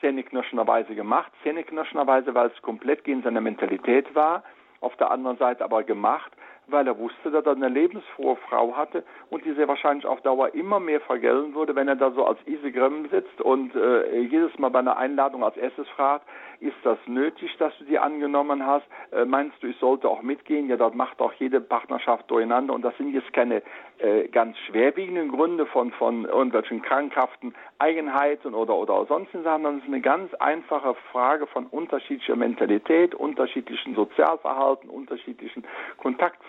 [0.00, 4.44] zähneknirschenderweise gemacht, zähneknirschenderweise, weil es komplett gegen seine Mentalität war,
[4.80, 6.30] auf der anderen Seite aber gemacht,
[6.66, 10.54] weil er wusste, dass er eine lebensfrohe Frau hatte und die sehr wahrscheinlich auf Dauer
[10.54, 14.70] immer mehr vergelten würde, wenn er da so als Isegrim sitzt und äh, jedes Mal
[14.70, 16.26] bei einer Einladung als erstes fragt,
[16.60, 18.86] ist das nötig, dass du die angenommen hast?
[19.10, 20.68] Äh, meinst du, ich sollte auch mitgehen?
[20.68, 23.62] Ja, das macht auch jede Partnerschaft durcheinander und das sind jetzt keine
[23.98, 29.84] äh, ganz schwerwiegenden Gründe von, von irgendwelchen krankhaften Eigenheiten oder, oder sonstigen Sachen, sondern es
[29.84, 35.64] ist eine ganz einfache Frage von unterschiedlicher Mentalität, unterschiedlichen Sozialverhalten, unterschiedlichen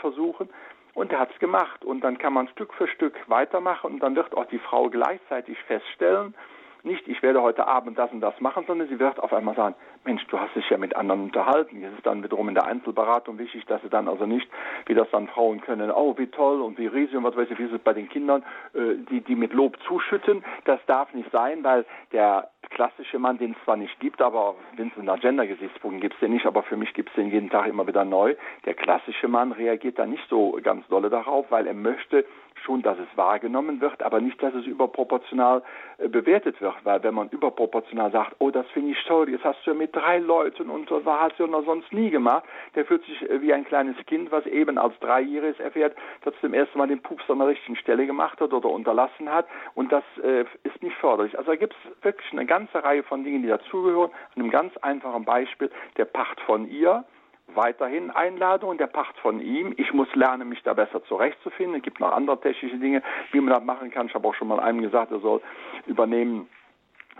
[0.03, 0.49] Kontaktversuchen.
[0.93, 1.83] Und er hat es gemacht.
[1.83, 5.57] Und dann kann man Stück für Stück weitermachen und dann wird auch die Frau gleichzeitig
[5.63, 6.35] feststellen,
[6.83, 9.75] nicht, ich werde heute Abend das und das machen, sondern sie wird auf einmal sagen,
[10.03, 11.81] Mensch, du hast dich ja mit anderen unterhalten.
[11.83, 14.47] Es ist dann wiederum in der Einzelberatung wichtig, dass sie dann also nicht,
[14.85, 17.59] wie das dann Frauen können, oh, wie toll und wie riesig und was weiß ich,
[17.59, 18.43] wie ist es bei den Kindern,
[18.73, 20.43] äh, die, die mit Lob zuschütten.
[20.65, 24.87] Das darf nicht sein, weil der klassische Mann, den es zwar nicht gibt, aber wenn
[24.87, 27.67] es nach Gender-Gesichtspunkten gibt es den nicht, aber für mich gibt es den jeden Tag
[27.67, 28.35] immer wieder neu.
[28.65, 32.25] Der klassische Mann reagiert da nicht so ganz dolle darauf, weil er möchte
[32.63, 35.63] schon, dass es wahrgenommen wird, aber nicht, dass es überproportional
[35.97, 39.59] äh, bewertet wird, weil wenn man überproportional sagt, oh, das finde ich toll, jetzt hast
[39.65, 42.43] du ja mit drei Leuten und so hast du ja noch sonst nie gemacht,
[42.75, 46.53] der fühlt sich äh, wie ein kleines Kind, was eben als Dreijähriges erfährt, dass zum
[46.53, 50.03] ersten Mal den Pups an der richtigen Stelle gemacht hat oder unterlassen hat und das
[50.23, 51.37] äh, ist nicht förderlich.
[51.37, 54.11] Also da gibt es wirklich eine ganze Reihe von Dingen, die dazugehören.
[54.35, 57.03] An einem ganz einfachen Beispiel, der Pacht von ihr,
[57.47, 59.73] weiterhin Einladungen, der Pacht von ihm.
[59.77, 61.77] Ich muss lernen, mich da besser zurechtzufinden.
[61.77, 64.07] Es gibt noch andere technische Dinge, wie man das machen kann.
[64.07, 65.41] Ich habe auch schon mal einem gesagt, er soll
[65.85, 66.47] übernehmen,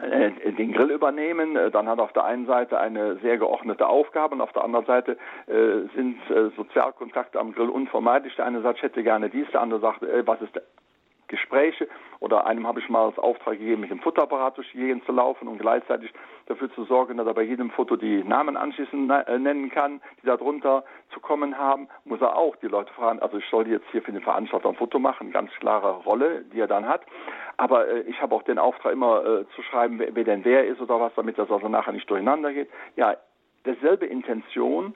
[0.02, 1.56] äh, den Grill übernehmen.
[1.56, 4.64] Äh, dann hat er auf der einen Seite eine sehr geordnete Aufgabe und auf der
[4.64, 8.36] anderen Seite äh, sind äh, Sozialkontakte am Grill unvermeidlich.
[8.36, 10.60] Der eine sagt, ich hätte gerne dies, der andere sagt, äh, was ist
[11.34, 11.88] Gespräche
[12.19, 15.12] oder einem habe ich mal als Auftrag gegeben, mit dem Futterapparat durch die Gegend zu
[15.12, 16.13] laufen und gleichzeitig
[16.46, 20.28] dafür zu sorgen, dass er bei jedem Foto die Namen anschließend äh, nennen kann, die
[20.28, 24.04] darunter zu kommen haben, muss er auch die Leute fragen, also ich soll jetzt hier
[24.04, 27.02] für den Veranstalter ein Foto machen, ganz klare Rolle, die er dann hat.
[27.58, 30.65] Aber äh, ich habe auch den Auftrag immer äh, zu schreiben, wer, wer denn wer
[30.65, 32.69] ist oder was, damit das also nachher nicht durcheinander geht.
[32.96, 33.15] Ja,
[33.65, 34.96] derselbe Intention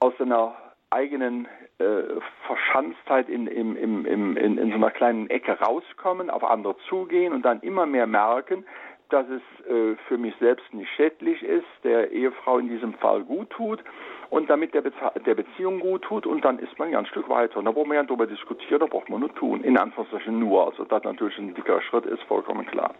[0.00, 0.54] aus einer
[0.94, 1.46] eigenen
[1.78, 7.32] äh, Verschanztheit in, in, in, in, in so einer kleinen Ecke rauskommen, auf andere zugehen
[7.32, 8.64] und dann immer mehr merken,
[9.10, 13.50] dass es äh, für mich selbst nicht schädlich ist, der Ehefrau in diesem Fall gut
[13.50, 13.82] tut
[14.30, 17.28] und damit der, Bezie der Beziehung gut tut und dann ist man ja ein Stück
[17.28, 17.58] weiter.
[17.58, 19.62] Und da braucht man ja darüber diskutieren, da braucht man nur tun.
[19.62, 20.66] In Anführungszeichen nur.
[20.66, 22.94] Also das natürlich ein dicker Schritt ist, vollkommen klar.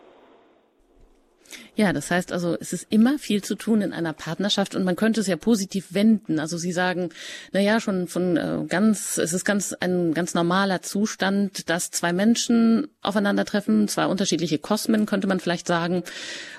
[1.77, 4.97] Ja, das heißt also, es ist immer viel zu tun in einer Partnerschaft und man
[4.97, 6.39] könnte es ja positiv wenden.
[6.39, 7.11] Also Sie sagen,
[7.53, 12.13] na ja, schon von äh, ganz, es ist ganz ein ganz normaler Zustand, dass zwei
[12.13, 16.05] Menschen aufeinandertreffen, zwei unterschiedliche Kosmen, könnte man vielleicht sagen.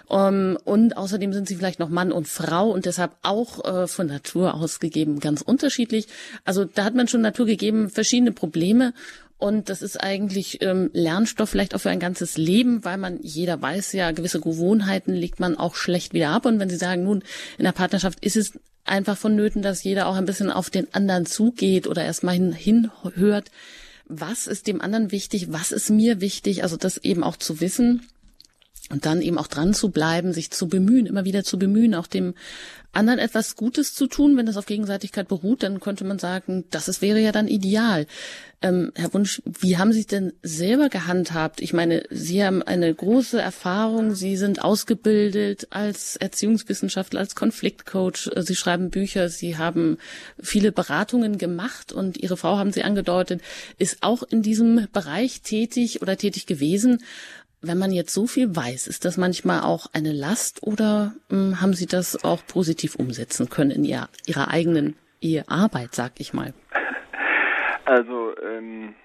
[0.09, 4.07] Ähm, und außerdem sind sie vielleicht noch Mann und Frau und deshalb auch äh, von
[4.07, 6.07] Natur aus gegeben ganz unterschiedlich.
[6.43, 8.93] Also da hat man schon Natur gegeben verschiedene Probleme
[9.37, 13.61] und das ist eigentlich ähm, Lernstoff vielleicht auch für ein ganzes Leben, weil man, jeder
[13.61, 16.45] weiß ja, gewisse Gewohnheiten legt man auch schlecht wieder ab.
[16.45, 17.21] Und wenn Sie sagen, nun,
[17.57, 18.53] in der Partnerschaft ist es
[18.85, 23.51] einfach vonnöten, dass jeder auch ein bisschen auf den anderen zugeht oder erstmal hin, hinhört,
[24.07, 28.07] was ist dem anderen wichtig, was ist mir wichtig, also das eben auch zu wissen
[28.91, 32.07] und dann eben auch dran zu bleiben, sich zu bemühen, immer wieder zu bemühen, auch
[32.07, 32.35] dem
[32.95, 36.87] anderen etwas Gutes zu tun, wenn das auf Gegenseitigkeit beruht, dann könnte man sagen, das
[36.87, 38.07] ist, wäre ja dann ideal.
[38.61, 41.61] Ähm, Herr Wunsch, wie haben Sie es denn selber gehandhabt?
[41.61, 48.55] Ich meine, Sie haben eine große Erfahrung, Sie sind ausgebildet als Erziehungswissenschaftler, als Konfliktcoach, Sie
[48.55, 49.97] schreiben Bücher, Sie haben
[50.41, 53.41] viele Beratungen gemacht und Ihre Frau, haben Sie angedeutet,
[53.77, 57.03] ist auch in diesem Bereich tätig oder tätig gewesen
[57.67, 61.73] wenn man jetzt so viel weiß, ist das manchmal auch eine Last oder ähm, haben
[61.73, 66.53] Sie das auch positiv umsetzen können in ihr, Ihrer eigenen Ehearbeit, sag ich mal?
[67.85, 68.95] Also ähm,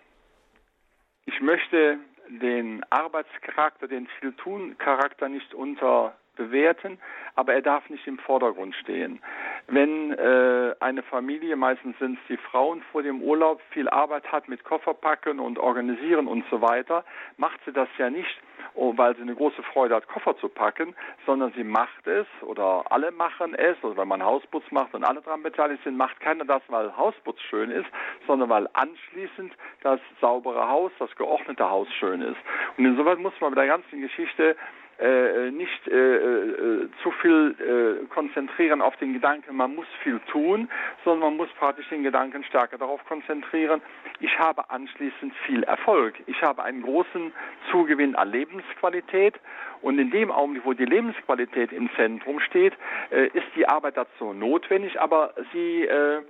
[1.26, 6.98] ich möchte den Arbeitscharakter, den Viel-Tun-Charakter nicht unterbewerten,
[7.34, 9.20] aber er darf nicht im Vordergrund stehen.
[9.66, 14.48] Wenn äh, eine Familie, meistens sind es die Frauen vor dem Urlaub, viel Arbeit hat
[14.48, 17.04] mit Kofferpacken und Organisieren und so weiter,
[17.36, 18.40] macht sie das ja nicht,
[18.74, 20.94] weil sie eine große Freude hat, Koffer zu packen,
[21.26, 25.20] sondern sie macht es oder alle machen es, oder wenn man Hausputz macht und alle
[25.20, 27.88] daran beteiligt sind, macht keiner das, weil Hausputz schön ist,
[28.26, 29.52] sondern weil anschließend
[29.82, 32.38] das saubere Haus, das geordnete Haus schön ist.
[32.76, 34.56] Und insoweit muss man bei der ganzen Geschichte
[35.00, 40.68] äh, nicht äh, äh, zu viel äh, konzentrieren auf den Gedanken, man muss viel tun,
[41.04, 43.80] sondern man muss praktisch den Gedanken stärker darauf konzentrieren,
[44.20, 46.14] ich habe anschließend viel Erfolg.
[46.26, 47.32] Ich habe einen großen
[47.70, 49.34] Zugewinn an Lebensqualität
[49.80, 52.74] und in dem Augenblick, wo die Lebensqualität im Zentrum steht,
[53.10, 56.20] äh, ist die Arbeit dazu notwendig, aber sie äh, äh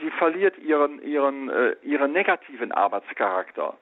[0.00, 3.76] sie verliert ihren, ihren, äh, ihren negativen Arbeitscharakter.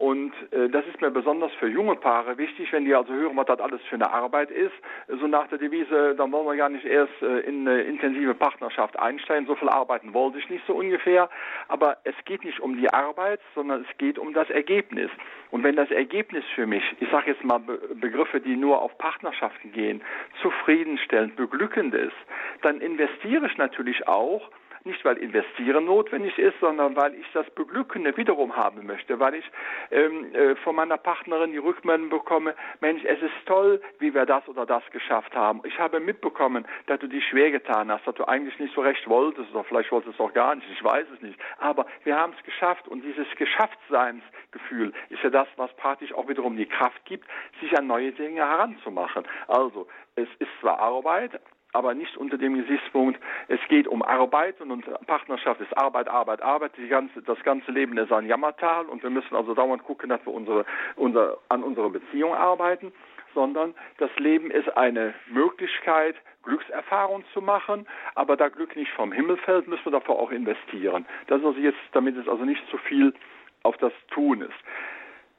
[0.00, 3.44] Und äh, das ist mir besonders für junge Paare wichtig, wenn die also hören, was
[3.44, 4.72] das alles für eine Arbeit ist.
[5.08, 8.98] So nach der Devise, dann wollen wir gar nicht erst äh, in eine intensive Partnerschaft
[8.98, 9.46] einsteigen.
[9.46, 11.28] So viel arbeiten wollen sich nicht so ungefähr.
[11.68, 15.10] Aber es geht nicht um die Arbeit, sondern es geht um das Ergebnis.
[15.50, 18.96] Und wenn das Ergebnis für mich, ich sage jetzt mal Be Begriffe, die nur auf
[18.96, 20.00] Partnerschaften gehen,
[20.40, 22.16] zufriedenstellend, beglückend ist,
[22.62, 24.48] dann investiere ich natürlich auch
[24.84, 29.44] nicht weil Investieren notwendig ist, sondern weil ich das Beglückende wiederum haben möchte, weil ich
[29.90, 34.46] ähm, äh, von meiner Partnerin die Rückmeldung bekomme, Mensch, es ist toll, wie wir das
[34.48, 35.60] oder das geschafft haben.
[35.64, 39.08] Ich habe mitbekommen, dass du dich schwer getan hast, dass du eigentlich nicht so recht
[39.08, 41.38] wolltest oder vielleicht wolltest du es auch gar nicht, ich weiß es nicht.
[41.58, 46.56] Aber wir haben es geschafft und dieses Geschafftsseinsgefühl ist ja das, was praktisch auch wiederum
[46.56, 47.26] die Kraft gibt,
[47.60, 49.24] sich an neue Dinge heranzumachen.
[49.48, 51.40] Also, es ist zwar Arbeit,
[51.72, 56.72] aber nicht unter dem Gesichtspunkt, es geht um Arbeit und, Partnerschaft ist Arbeit, Arbeit, Arbeit.
[56.88, 60.32] Ganze, das ganze Leben ist ein Jammertal und wir müssen also dauernd gucken, dass wir
[60.32, 60.64] unsere,
[60.96, 62.92] unser, an unserer Beziehung arbeiten,
[63.34, 69.36] sondern das Leben ist eine Möglichkeit, Glückserfahrung zu machen, aber da Glück nicht vom Himmel
[69.36, 71.06] fällt, müssen wir dafür auch investieren.
[71.26, 73.14] Das ist also jetzt, damit es also nicht zu viel
[73.62, 74.54] auf das Tun ist.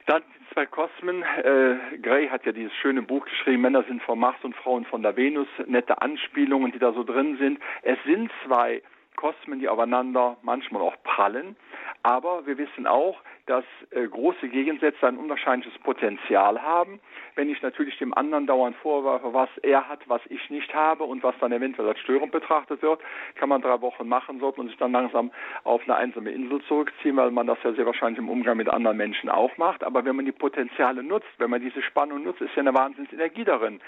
[0.06, 1.24] Dann zwei Kosmen.
[1.24, 5.02] Äh, Gray hat ja dieses schöne Buch geschrieben, Männer sind vom Mars und Frauen von
[5.02, 5.48] der Venus.
[5.66, 7.60] Nette Anspielungen, die da so drin sind.
[7.84, 8.82] Es sind zwei
[9.22, 11.56] Kosmen, die aufeinander manchmal auch prallen.
[12.02, 17.00] Aber wir wissen auch, dass äh, große Gegensätze ein unwahrscheinliches Potenzial haben.
[17.36, 21.22] Wenn ich natürlich dem anderen dauernd vorwerfe, was er hat, was ich nicht habe und
[21.22, 23.00] was dann eventuell als störend betrachtet wird,
[23.36, 25.32] kann man drei Wochen machen, sollte man sich dann langsam
[25.64, 28.98] auf eine einsame Insel zurückziehen, weil man das ja sehr wahrscheinlich im Umgang mit anderen
[28.98, 29.84] Menschen auch macht.
[29.84, 33.44] Aber wenn man die Potenziale nutzt, wenn man diese Spannung nutzt, ist ja eine Wahnsinnsenergie
[33.44, 33.80] darin.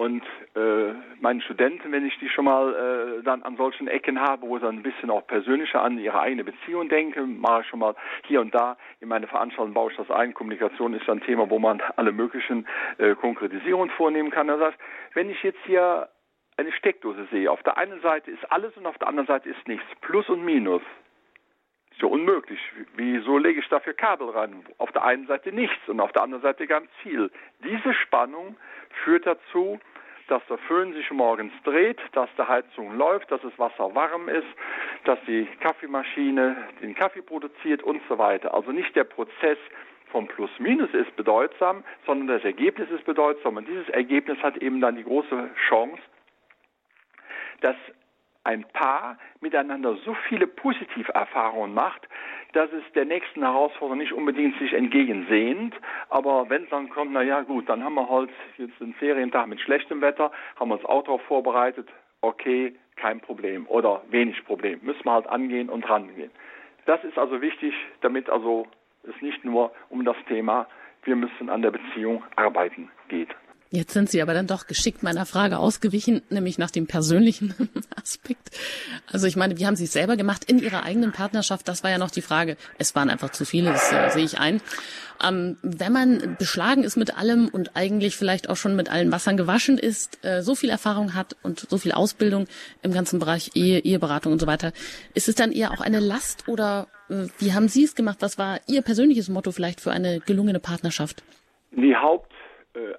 [0.00, 0.22] Und
[0.54, 2.72] äh, meinen Studenten, wenn ich die schon mal
[3.18, 6.44] äh, dann an solchen Ecken habe, wo sie ein bisschen auch persönlicher an ihre eigene
[6.44, 10.08] Beziehung denken, mache ich schon mal hier und da in meine Veranstaltung baue ich das
[10.08, 10.34] ein.
[10.34, 12.64] Kommunikation ist ein Thema, wo man alle möglichen
[12.98, 14.46] äh, Konkretisierungen vornehmen kann.
[14.46, 14.78] Das heißt,
[15.14, 16.08] wenn ich jetzt hier
[16.56, 19.66] eine Steckdose sehe, auf der einen Seite ist alles und auf der anderen Seite ist
[19.66, 20.82] nichts, Plus und Minus,
[21.98, 22.60] ist ja unmöglich.
[22.94, 24.64] Wieso lege ich dafür Kabel rein?
[24.78, 27.28] Auf der einen Seite nichts und auf der anderen Seite ganz viel.
[27.64, 28.56] Diese Spannung
[29.02, 29.80] führt dazu,
[30.28, 34.46] dass der Föhn sich morgens dreht, dass die Heizung läuft, dass das Wasser warm ist,
[35.04, 38.54] dass die Kaffeemaschine den Kaffee produziert und so weiter.
[38.54, 39.58] Also nicht der Prozess
[40.12, 43.56] vom Plus-Minus ist bedeutsam, sondern das Ergebnis ist bedeutsam.
[43.56, 46.00] Und dieses Ergebnis hat eben dann die große Chance,
[47.60, 47.76] dass
[48.48, 52.08] ein Paar miteinander so viele Positiverfahrungen macht,
[52.54, 55.74] dass es der nächsten Herausforderung nicht unbedingt sich entgegensehnt,
[56.08, 59.48] aber wenn es dann kommt, na ja gut, dann haben wir halt jetzt einen Ferientag
[59.48, 61.90] mit schlechtem Wetter, haben wir uns auch darauf vorbereitet,
[62.22, 66.30] okay, kein Problem oder wenig Problem, müssen wir halt angehen und rangehen.
[66.86, 68.66] Das ist also wichtig, damit also
[69.02, 70.66] es nicht nur um das Thema,
[71.04, 73.28] wir müssen an der Beziehung arbeiten geht.
[73.70, 77.54] Jetzt sind Sie aber dann doch geschickt meiner Frage ausgewichen, nämlich nach dem persönlichen
[78.02, 78.50] Aspekt.
[79.06, 81.68] Also ich meine, wie haben Sie es selber gemacht in Ihrer eigenen Partnerschaft?
[81.68, 82.56] Das war ja noch die Frage.
[82.78, 84.62] Es waren einfach zu viele, das äh, sehe ich ein.
[85.22, 89.36] Ähm, wenn man beschlagen ist mit allem und eigentlich vielleicht auch schon mit allen Wassern
[89.36, 92.46] gewaschen ist, äh, so viel Erfahrung hat und so viel Ausbildung
[92.82, 94.72] im ganzen Bereich Ehe, Eheberatung und so weiter,
[95.12, 98.18] ist es dann eher auch eine Last oder äh, wie haben Sie es gemacht?
[98.20, 101.22] Was war Ihr persönliches Motto vielleicht für eine gelungene Partnerschaft?
[101.72, 102.32] Die Haupt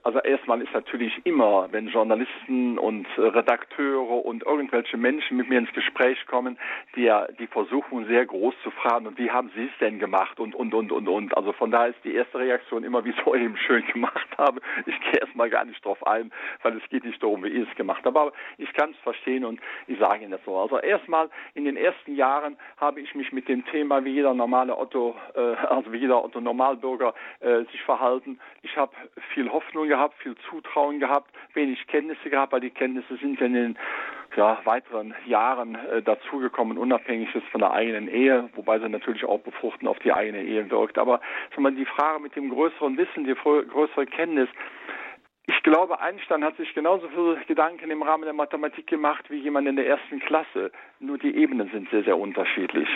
[0.03, 5.59] also erstmal ist natürlich immer, wenn Journalisten und äh, Redakteure und irgendwelche Menschen mit mir
[5.59, 6.57] ins Gespräch kommen,
[6.95, 10.55] die, die versuchen sehr groß zu fragen, und wie haben Sie es denn gemacht und,
[10.55, 11.37] und, und, und, und.
[11.37, 14.61] Also von daher ist die erste Reaktion immer, wie ich eben schön gemacht habe.
[14.85, 16.31] Ich gehe erstmal gar nicht drauf ein,
[16.63, 18.19] weil es geht nicht darum, wie ich es gemacht habe.
[18.19, 20.57] Aber ich kann es verstehen und ich sage Ihnen das so.
[20.57, 24.77] Also erstmal in den ersten Jahren habe ich mich mit dem Thema, wie jeder normale
[24.77, 25.39] Otto, äh,
[25.69, 27.13] also wie jeder Otto Normalbürger
[27.71, 28.39] sich verhalten.
[28.61, 28.91] Ich habe
[29.33, 33.53] viel Hoffnung Hoffnung gehabt, viel Zutrauen gehabt, wenig Kenntnisse gehabt, weil die Kenntnisse sind in
[33.53, 33.77] den
[34.35, 39.39] ja, weiteren Jahren äh, dazugekommen, unabhängig ist von der eigenen Ehe, wobei sie natürlich auch
[39.39, 40.97] befruchten auf die eigene Ehe wirkt.
[40.97, 41.21] Aber
[41.55, 44.49] sagen die Frage mit dem größeren Wissen, die größere Kenntnis,
[45.45, 49.67] ich glaube, Einstein hat sich genauso viele Gedanken im Rahmen der Mathematik gemacht wie jemand
[49.67, 50.71] in der ersten Klasse.
[50.99, 52.87] Nur die Ebenen sind sehr, sehr unterschiedlich.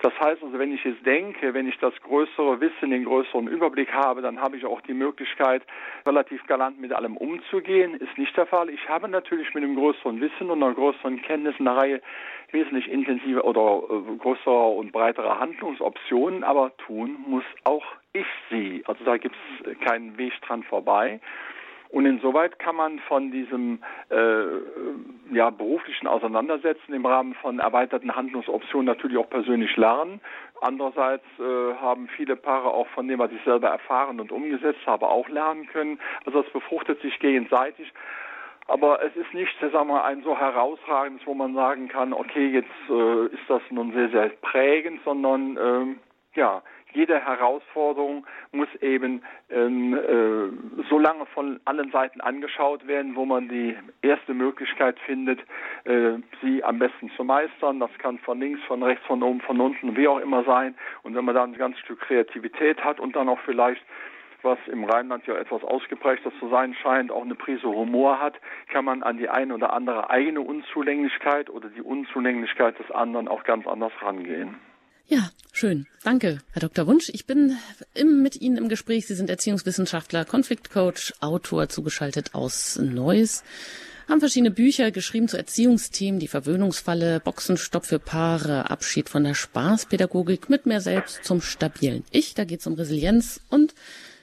[0.00, 3.92] Das heißt also, wenn ich es denke, wenn ich das größere Wissen, den größeren Überblick
[3.92, 5.62] habe, dann habe ich auch die Möglichkeit,
[6.06, 7.94] relativ galant mit allem umzugehen.
[7.94, 8.68] Ist nicht der Fall.
[8.68, 12.00] Ich habe natürlich mit einem größeren Wissen und einer größeren Kenntnis eine Reihe
[12.52, 18.82] wesentlich intensiver oder äh, größerer und breiterer Handlungsoptionen, aber tun muss auch ich sie.
[18.86, 21.20] Also da gibt es keinen Weg dran vorbei.
[21.96, 23.78] Und insoweit kann man von diesem
[24.10, 30.20] äh, ja, beruflichen Auseinandersetzen im Rahmen von erweiterten Handlungsoptionen natürlich auch persönlich lernen.
[30.60, 35.08] Andererseits äh, haben viele Paare auch von dem, was ich selber erfahren und umgesetzt habe,
[35.08, 35.98] auch lernen können.
[36.26, 37.90] Also es befruchtet sich gegenseitig.
[38.66, 42.90] Aber es ist nicht, sagen wir, ein so herausragendes, wo man sagen kann, okay, jetzt
[42.90, 45.98] äh, ist das nun sehr, sehr prägend, sondern ähm,
[46.34, 46.60] ja,
[46.96, 53.48] jede Herausforderung muss eben ähm, äh, so lange von allen Seiten angeschaut werden, wo man
[53.48, 55.40] die erste Möglichkeit findet,
[55.84, 57.80] äh, sie am besten zu meistern.
[57.80, 60.74] Das kann von links, von rechts, von oben, von unten, wie auch immer sein.
[61.02, 63.82] Und wenn man dann ein ganzes Stück Kreativität hat und dann auch vielleicht
[64.42, 68.34] was im Rheinland ja etwas ausgeprägter zu sein scheint, auch eine Prise Humor hat,
[68.72, 73.42] kann man an die eine oder andere eigene Unzulänglichkeit oder die Unzulänglichkeit des anderen auch
[73.42, 74.54] ganz anders rangehen.
[75.06, 75.86] Ja, schön.
[76.04, 76.86] Danke, Herr Dr.
[76.86, 77.08] Wunsch.
[77.12, 77.56] Ich bin
[77.94, 79.06] im, mit Ihnen im Gespräch.
[79.06, 83.42] Sie sind Erziehungswissenschaftler, Konfliktcoach, Autor, zugeschaltet aus Neuss.
[84.08, 90.48] Haben verschiedene Bücher geschrieben zu Erziehungsthemen, die Verwöhnungsfalle, Boxenstopp für Paare, Abschied von der Spaßpädagogik
[90.48, 92.34] mit mehr Selbst zum stabilen Ich.
[92.34, 93.74] Da geht es um Resilienz und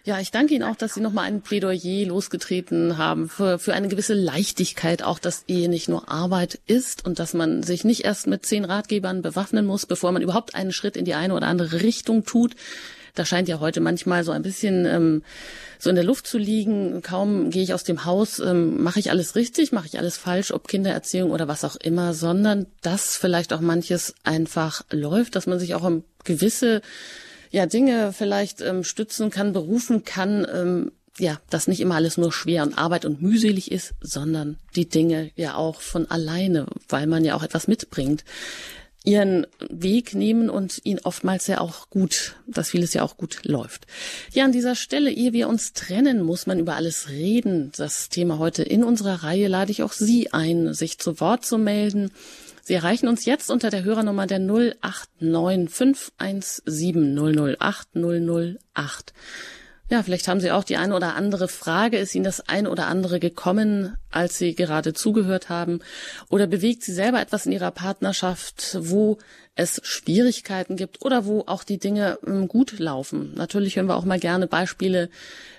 [0.05, 3.87] ja, ich danke Ihnen auch, dass Sie nochmal ein Plädoyer losgetreten haben für, für eine
[3.87, 8.27] gewisse Leichtigkeit, auch dass Ehe nicht nur Arbeit ist und dass man sich nicht erst
[8.27, 11.81] mit zehn Ratgebern bewaffnen muss, bevor man überhaupt einen Schritt in die eine oder andere
[11.81, 12.56] Richtung tut.
[13.15, 15.23] Da scheint ja heute manchmal so ein bisschen ähm,
[15.79, 17.01] so in der Luft zu liegen.
[17.01, 20.51] Kaum gehe ich aus dem Haus, ähm, mache ich alles richtig, mache ich alles falsch,
[20.51, 25.60] ob Kindererziehung oder was auch immer, sondern dass vielleicht auch manches einfach läuft, dass man
[25.60, 26.81] sich auch um gewisse
[27.54, 32.33] ja, Dinge vielleicht ähm, stützen kann, berufen kann, ähm, ja, dass nicht immer alles nur
[32.33, 37.23] schwer und Arbeit und mühselig ist, sondern die Dinge ja auch von alleine, weil man
[37.23, 38.25] ja auch etwas mitbringt,
[39.04, 43.85] ihren Weg nehmen und ihn oftmals ja auch gut, dass vieles ja auch gut läuft.
[44.31, 47.71] Ja, an dieser Stelle, ehe wir uns trennen, muss man über alles reden.
[47.77, 51.60] Das Thema heute in unserer Reihe lade ich auch Sie ein, sich zu Wort zu
[51.60, 52.10] melden.
[52.65, 59.13] Sie erreichen uns jetzt unter der Hörernummer der 089 517 008 008.
[59.89, 61.97] Ja, vielleicht haben Sie auch die eine oder andere Frage.
[61.97, 65.81] Ist Ihnen das eine oder andere gekommen, als Sie gerade zugehört haben?
[66.29, 69.17] Oder bewegt Sie selber etwas in Ihrer Partnerschaft, wo
[69.55, 73.33] es Schwierigkeiten gibt oder wo auch die Dinge ähm, gut laufen?
[73.35, 75.09] Natürlich hören wir auch mal gerne Beispiele,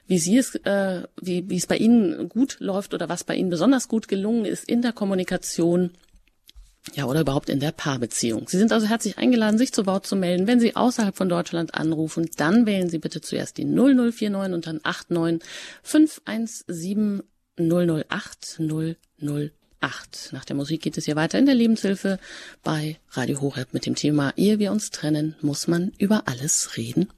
[0.06, 3.50] wie Sie es, äh, wie, wie es bei Ihnen gut läuft oder was bei Ihnen
[3.50, 5.90] besonders gut gelungen ist in der Kommunikation
[6.92, 8.46] ja, oder überhaupt in der Paarbeziehung.
[8.48, 10.46] Sie sind also herzlich eingeladen, sich zu Wort zu melden.
[10.46, 14.80] Wenn Sie außerhalb von Deutschland anrufen, dann wählen Sie bitte zuerst die 0049 und dann
[14.82, 15.48] 89
[15.82, 17.22] 517
[17.56, 20.32] 008 008.
[20.32, 22.18] Nach der Musik geht es hier weiter in der Lebenshilfe
[22.62, 27.08] bei Radio Horeb mit dem Thema Ehe wir uns trennen, muss man über alles reden.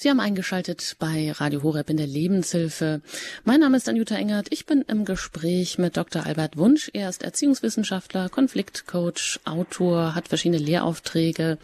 [0.00, 3.02] Sie haben eingeschaltet bei Radio Horeb in der Lebenshilfe.
[3.42, 4.46] Mein Name ist Anjuta Engert.
[4.50, 6.24] Ich bin im Gespräch mit Dr.
[6.24, 6.88] Albert Wunsch.
[6.92, 11.58] Er ist Erziehungswissenschaftler, Konfliktcoach, Autor, hat verschiedene Lehraufträge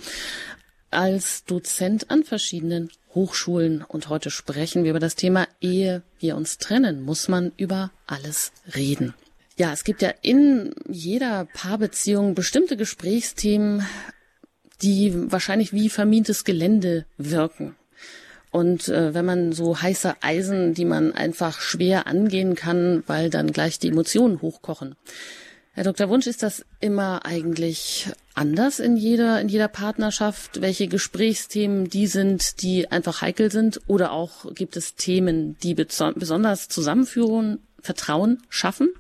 [0.91, 3.83] als Dozent an verschiedenen Hochschulen.
[3.87, 8.51] Und heute sprechen wir über das Thema Ehe wir uns trennen, muss man über alles
[8.75, 9.15] reden.
[9.59, 13.87] Ja, es gibt ja in jeder Paarbeziehung bestimmte Gesprächsthemen,
[14.83, 17.77] die wahrscheinlich wie vermintes Gelände wirken.
[18.55, 23.51] Und äh, wenn man so heiße Eisen, die man einfach schwer angehen kann, weil dann
[23.51, 24.95] gleich die Emotionen hochkochen.
[25.73, 26.09] Herr Dr.
[26.09, 30.61] Wunsch, ist das immer eigentlich anders in jeder, in jeder Partnerschaft?
[30.61, 33.81] Welche Gesprächsthemen die sind, die einfach heikel sind?
[33.89, 38.91] Oder auch gibt es Themen, die besonders Zusammenführung, Vertrauen schaffen?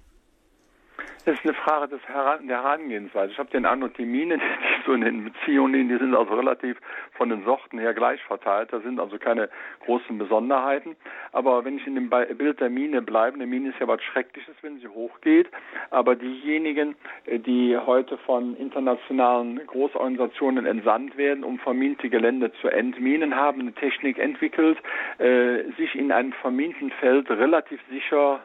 [1.24, 3.32] Das ist eine Frage des Heran der Herangehensweise.
[3.32, 6.76] Ich habe den Eindruck, die Minen, die so in den Beziehungen, die sind also relativ
[7.12, 8.72] von den Sorten her gleich verteilt.
[8.72, 9.48] Da sind also keine
[9.86, 10.96] großen Besonderheiten.
[11.32, 14.54] Aber wenn ich in dem Bild der Mine bleibe, eine Mine ist ja was Schreckliches,
[14.60, 15.48] wenn sie hochgeht.
[15.88, 16.94] Aber diejenigen,
[17.24, 23.72] äh, die heute von internationalen Großorganisationen entsandt werden, um verminte Gelände zu entminen, haben eine
[23.72, 24.78] Technik entwickelt,
[25.18, 28.40] äh, sich in einem verminten Feld relativ sicher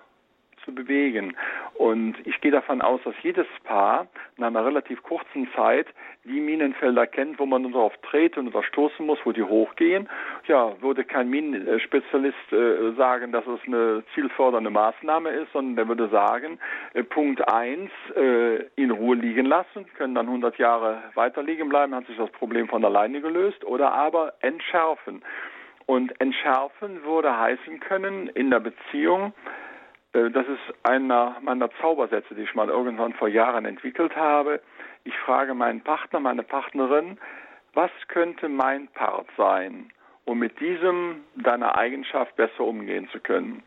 [0.69, 1.35] zu bewegen.
[1.75, 4.07] Und ich gehe davon aus, dass jedes Paar
[4.37, 5.87] in einer relativ kurzen Zeit
[6.25, 10.09] die Minenfelder kennt, wo man darauf treten und stoßen muss, wo die hochgehen.
[10.47, 16.09] Ja, würde kein Minenspezialist äh, sagen, dass es eine zielfördernde Maßnahme ist, sondern der würde
[16.09, 16.59] sagen,
[16.93, 21.95] äh, Punkt eins äh, in Ruhe liegen lassen, können dann 100 Jahre weiter liegen bleiben,
[21.95, 25.23] hat sich das Problem von alleine gelöst, oder aber entschärfen.
[25.85, 29.33] Und entschärfen würde heißen können in der Beziehung,
[30.11, 34.61] das ist einer meiner Zaubersätze, die ich mal irgendwann vor Jahren entwickelt habe.
[35.03, 37.19] Ich frage meinen Partner, meine Partnerin,
[37.73, 39.91] was könnte mein Part sein,
[40.25, 43.63] um mit diesem deiner Eigenschaft besser umgehen zu können?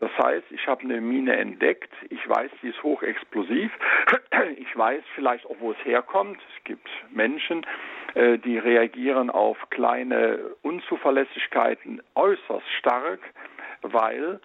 [0.00, 3.70] Das heißt, ich habe eine Mine entdeckt, ich weiß, sie ist hochexplosiv,
[4.56, 6.38] ich weiß vielleicht auch, wo es herkommt.
[6.56, 7.64] Es gibt Menschen,
[8.14, 13.20] äh, die reagieren auf kleine Unzuverlässigkeiten äußerst stark,
[13.82, 14.40] weil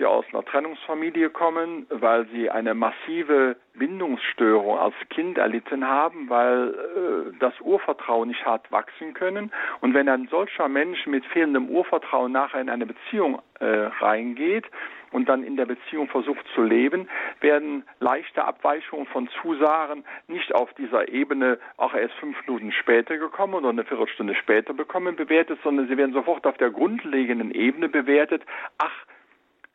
[0.00, 6.74] sie aus einer Trennungsfamilie kommen, weil sie eine massive Bindungsstörung als Kind erlitten haben, weil
[6.74, 9.52] äh, das Urvertrauen nicht hat wachsen können.
[9.80, 13.66] Und wenn ein solcher Mensch mit fehlendem Urvertrauen nachher in eine Beziehung äh,
[14.00, 14.66] reingeht,
[15.12, 17.08] und dann in der Beziehung versucht zu leben,
[17.40, 23.54] werden leichte Abweichungen von Zusagen nicht auf dieser Ebene auch erst fünf Minuten später gekommen
[23.54, 28.42] oder eine Viertelstunde später bekommen bewertet, sondern sie werden sofort auf der grundlegenden Ebene bewertet.
[28.78, 29.04] Ach,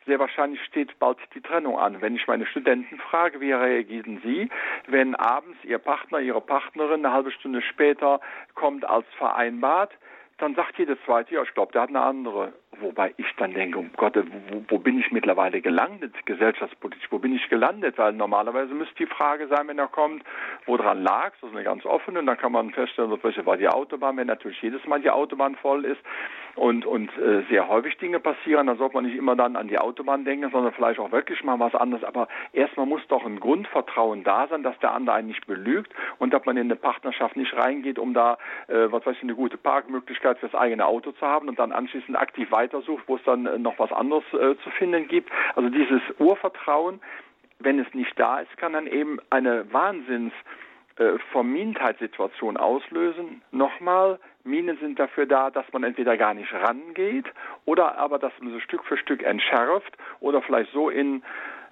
[0.05, 2.01] sehr wahrscheinlich steht bald die Trennung an.
[2.01, 4.49] Wenn ich meine Studenten frage, wie reagieren sie,
[4.87, 8.19] wenn abends ihr Partner, ihre Partnerin eine halbe Stunde später
[8.53, 9.91] kommt als vereinbart,
[10.37, 12.53] dann sagt jede zweite, ja, ich glaube, der hat eine andere.
[12.81, 17.35] Wobei ich dann denke, um Gott, wo, wo, bin ich mittlerweile gelandet, gesellschaftspolitisch, wo bin
[17.35, 17.97] ich gelandet?
[17.97, 20.23] Weil normalerweise müsste die Frage sein, wenn er kommt,
[20.65, 22.19] woran lag Das ist eine ganz offene.
[22.19, 25.55] Und dann kann man feststellen, welche war die Autobahn, wenn natürlich jedes Mal die Autobahn
[25.55, 26.01] voll ist
[26.55, 29.77] und, und äh, sehr häufig Dinge passieren, dann sollte man nicht immer dann an die
[29.77, 32.03] Autobahn denken, sondern vielleicht auch wirklich mal was anderes.
[32.03, 36.33] Aber erstmal muss doch ein Grundvertrauen da sein, dass der andere einen nicht belügt und
[36.33, 39.57] dass man in eine Partnerschaft nicht reingeht, um da, äh, was weiß ich, eine gute
[39.57, 43.57] Parkmöglichkeit fürs eigene Auto zu haben und dann anschließend aktiv weitersucht, wo es dann äh,
[43.57, 45.29] noch was anderes äh, zu finden gibt.
[45.55, 46.99] Also dieses Urvertrauen,
[47.59, 50.33] wenn es nicht da ist, kann dann eben eine Wahnsinns
[50.97, 51.17] äh,
[52.57, 53.41] auslösen.
[53.51, 57.25] Nochmal, Minen sind dafür da, dass man entweder gar nicht rangeht
[57.65, 61.23] oder aber, dass man so Stück für Stück entschärft oder vielleicht so in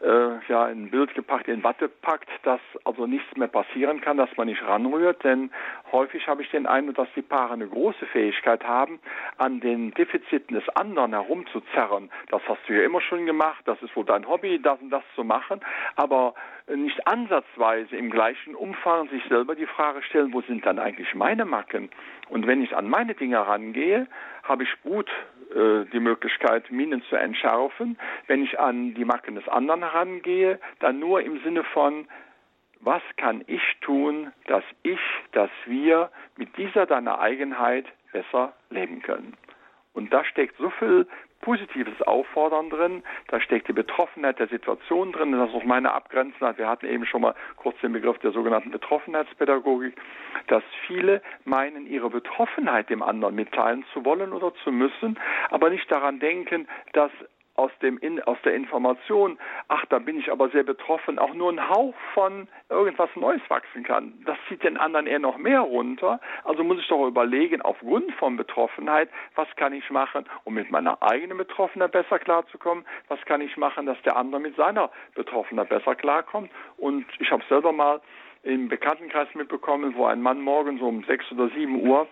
[0.03, 4.17] äh, ja, in ein Bild gepackt, in Watte packt, dass also nichts mehr passieren kann,
[4.17, 5.23] dass man nicht ranrührt.
[5.23, 5.51] Denn
[5.91, 8.99] häufig habe ich den Eindruck, dass die Paare eine große Fähigkeit haben,
[9.37, 12.11] an den Defiziten des anderen herumzuzerren.
[12.29, 15.03] Das hast du ja immer schon gemacht, das ist wohl dein Hobby, das und das
[15.15, 15.61] zu machen,
[15.95, 16.33] aber
[16.67, 21.45] nicht ansatzweise im gleichen Umfang sich selber die Frage stellen, wo sind dann eigentlich meine
[21.45, 21.89] Macken?
[22.33, 24.07] Und wenn ich an meine Dinge rangehe,
[24.41, 25.07] habe ich gut
[25.53, 27.95] äh, die Möglichkeit, Minen zu entschärfen.
[28.25, 32.07] Wenn ich an die Macken des anderen herangehe, dann nur im Sinne von,
[32.79, 34.99] was kann ich tun, dass ich,
[35.33, 39.37] dass wir mit dieser deiner Eigenheit besser leben können.
[39.93, 41.05] Und da steckt so viel
[41.43, 46.57] positives Auffordern drin, da steckt die Betroffenheit der Situation drin, das ist auch meine Abgrenzung.
[46.57, 49.93] Wir hatten eben schon mal kurz den Begriff der sogenannten Betroffenheitspädagogik,
[50.47, 55.19] dass viele meinen, ihre Betroffenheit dem anderen mitteilen zu wollen oder zu müssen,
[55.49, 57.11] aber nicht daran denken, dass
[57.55, 59.37] aus, dem in, aus der Information,
[59.67, 63.83] ach, da bin ich aber sehr betroffen, auch nur ein Hauch von irgendwas Neues wachsen
[63.83, 64.13] kann.
[64.25, 66.19] Das zieht den anderen eher noch mehr runter.
[66.43, 71.01] Also muss ich doch überlegen, aufgrund von Betroffenheit, was kann ich machen, um mit meiner
[71.03, 72.85] eigenen Betroffenheit besser klarzukommen?
[73.07, 76.49] Was kann ich machen, dass der andere mit seiner Betroffenheit besser klarkommt?
[76.77, 78.01] Und ich habe selber mal
[78.43, 82.07] im Bekanntenkreis mitbekommen, wo ein Mann morgens um sechs oder sieben Uhr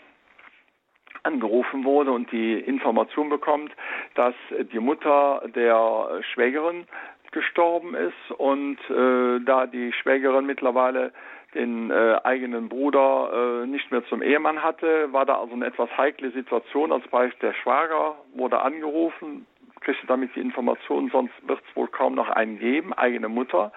[1.24, 3.72] angerufen wurde und die Information bekommt,
[4.16, 4.34] dass
[4.72, 6.86] die Mutter der Schwägerin
[7.32, 11.14] gestorben ist und äh, da die Schwägerin mittlerweile
[11.54, 15.90] den äh, eigenen Bruder äh, nicht mehr zum Ehemann hatte, war da also eine etwas
[15.98, 16.92] heikle Situation.
[16.92, 19.46] Als Beispiel der Schwager wurde angerufen,
[19.82, 23.72] kriegte damit die Information, sonst wird es wohl kaum noch einen geben, eigene Mutter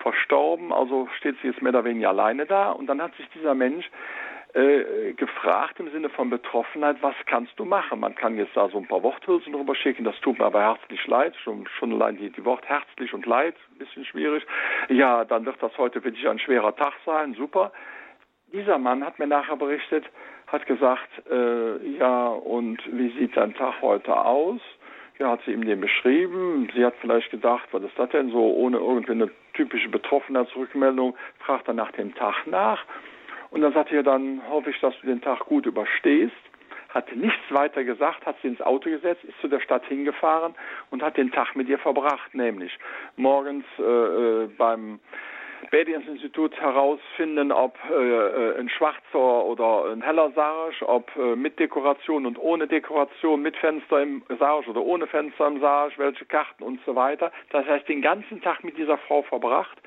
[0.00, 2.70] verstorben, also steht sie jetzt mehr oder weniger alleine da.
[2.70, 3.90] Und dann hat sich dieser Mensch
[4.54, 8.00] äh, gefragt im Sinne von Betroffenheit, was kannst du machen?
[8.00, 11.06] Man kann jetzt da so ein paar Worthülsen drüber schicken, das tut mir aber herzlich
[11.06, 14.46] leid, schon, schon allein die, die Wort herzlich und leid, ein bisschen schwierig.
[14.88, 17.72] Ja, dann wird das heute für dich ein schwerer Tag sein, super.
[18.52, 20.06] Dieser Mann hat mir nachher berichtet,
[20.46, 24.60] hat gesagt, äh, ja, und wie sieht dein Tag heute aus?
[25.18, 26.70] Ja, hat sie ihm den beschrieben.
[26.74, 31.68] Sie hat vielleicht gedacht, was ist das denn so, ohne irgendwie eine typische Betroffenheitsrückmeldung, fragt
[31.68, 32.84] er nach dem Tag nach.
[33.50, 36.34] Und dann sagte er, dann hoffe ich, dass du den Tag gut überstehst.
[36.90, 40.54] Hat nichts weiter gesagt, hat sie ins Auto gesetzt, ist zu der Stadt hingefahren
[40.90, 42.78] und hat den Tag mit ihr verbracht, nämlich
[43.16, 44.98] morgens äh, äh beim
[45.70, 52.26] Bädiensinstitut herausfinden, ob äh, äh, ein schwarzer oder ein heller Sarg, ob äh, mit Dekoration
[52.26, 56.80] und ohne Dekoration, mit Fenster im Sarg oder ohne Fenster im Sarg, welche Karten und
[56.86, 57.32] so weiter.
[57.50, 59.78] Das heißt, den ganzen Tag mit dieser Frau verbracht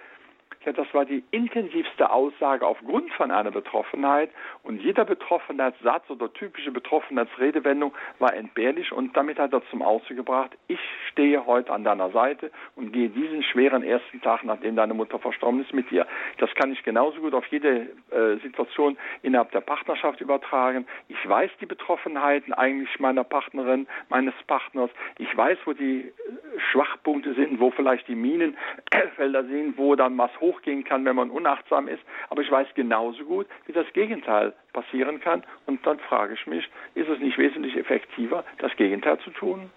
[0.66, 4.30] ja, das war die intensivste Aussage aufgrund von einer Betroffenheit
[4.64, 10.52] und jeder Betroffenheitssatz oder typische Betroffenheitsredewendung war entbehrlich und damit hat er zum Ausdruck gebracht,
[10.68, 10.80] ich
[11.12, 15.62] stehe heute an deiner Seite und gehe diesen schweren ersten Tag, nachdem deine Mutter verstorben
[15.62, 16.06] ist, mit dir.
[16.38, 20.86] Das kann ich genauso gut auf jede äh, Situation innerhalb der Partnerschaft übertragen.
[21.08, 24.90] Ich weiß die Betroffenheiten eigentlich meiner Partnerin, meines Partners.
[25.18, 30.32] Ich weiß, wo die äh, Schwachpunkte sind, wo vielleicht die Minenfelder sind, wo dann was
[30.40, 32.04] hoch hochgehen kann, wenn man unachtsam ist.
[32.30, 35.44] Aber ich weiß genauso gut, wie das Gegenteil passieren kann.
[35.66, 39.70] Und dann frage ich mich, ist es nicht wesentlich effektiver, das Gegenteil zu tun?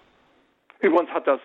[0.79, 1.39] Übrigens hat das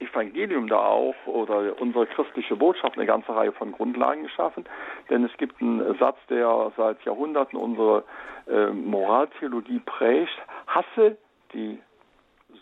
[0.00, 4.64] Evangelium da auch oder unsere christliche Botschaft eine ganze Reihe von Grundlagen geschaffen.
[5.10, 8.04] Denn es gibt einen Satz, der seit Jahrhunderten unsere
[8.48, 10.36] äh, Moraltheologie prägt.
[10.66, 11.16] Hasse
[11.54, 11.78] die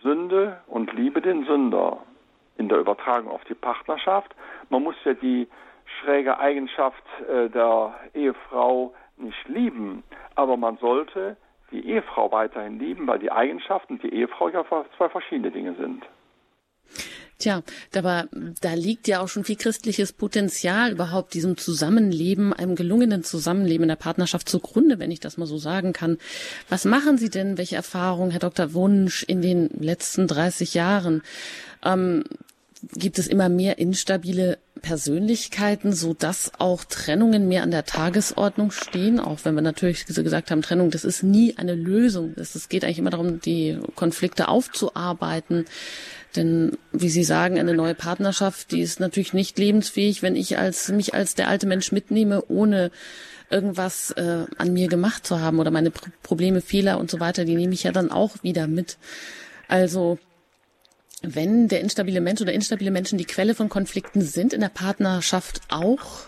[0.03, 1.99] Sünde und liebe den Sünder
[2.59, 4.35] in der Übertragung auf die Partnerschaft.
[4.68, 5.49] Man muss ja die
[6.01, 10.03] schräge Eigenschaft äh, der Ehefrau nicht lieben,
[10.34, 11.36] aber man sollte
[11.70, 14.64] die Ehefrau weiterhin lieben, weil die Eigenschaften die Ehefrau ja
[14.97, 16.05] zwei verschiedene Dinge sind.
[17.41, 17.62] Tja,
[17.97, 18.28] aber
[18.61, 23.88] da liegt ja auch schon viel christliches Potenzial überhaupt diesem Zusammenleben, einem gelungenen Zusammenleben in
[23.88, 26.18] der Partnerschaft zugrunde, wenn ich das mal so sagen kann.
[26.68, 28.74] Was machen Sie denn, welche Erfahrungen, Herr Dr.
[28.74, 31.22] Wunsch, in den letzten 30 Jahren?
[31.82, 32.24] Ähm,
[32.95, 39.20] gibt es immer mehr instabile Persönlichkeiten, so dass auch Trennungen mehr an der Tagesordnung stehen,
[39.20, 42.35] auch wenn wir natürlich gesagt haben, Trennung, das ist nie eine Lösung.
[42.37, 45.66] Es geht eigentlich immer darum, die Konflikte aufzuarbeiten.
[46.37, 50.89] Denn wie Sie sagen, eine neue Partnerschaft, die ist natürlich nicht lebensfähig, wenn ich als
[50.89, 52.91] mich als der alte Mensch mitnehme, ohne
[53.51, 57.57] irgendwas äh, an mir gemacht zu haben oder meine Probleme, Fehler und so weiter, die
[57.57, 58.97] nehme ich ja dann auch wieder mit.
[59.66, 60.18] Also
[61.23, 65.61] wenn der instabile Mensch oder instabile Menschen die Quelle von Konflikten sind in der Partnerschaft
[65.68, 66.27] auch,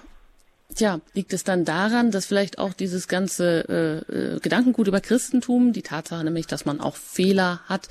[0.74, 5.72] tja, liegt es dann daran, dass vielleicht auch dieses ganze äh, äh, Gedankengut über Christentum,
[5.72, 7.88] die Tatsache nämlich, dass man auch Fehler hat,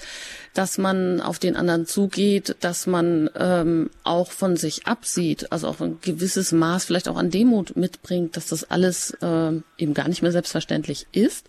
[0.54, 5.80] dass man auf den anderen zugeht, dass man ähm, auch von sich absieht, also auch
[5.80, 10.22] ein gewisses Maß vielleicht auch an Demut mitbringt, dass das alles äh, eben gar nicht
[10.22, 11.48] mehr selbstverständlich ist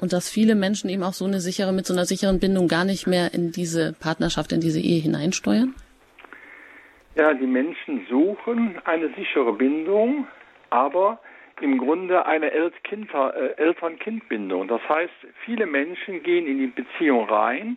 [0.00, 2.84] und dass viele Menschen eben auch so eine sichere, mit so einer sicheren Bindung gar
[2.84, 5.74] nicht mehr in diese Partnerschaft, in diese Ehe hineinsteuern?
[7.16, 10.28] Ja, die Menschen suchen eine sichere Bindung,
[10.70, 11.18] aber
[11.60, 12.70] im Grunde eine äh,
[13.56, 14.68] Eltern-Kind-Bindung.
[14.68, 15.12] Das heißt,
[15.44, 17.76] viele Menschen gehen in die Beziehung rein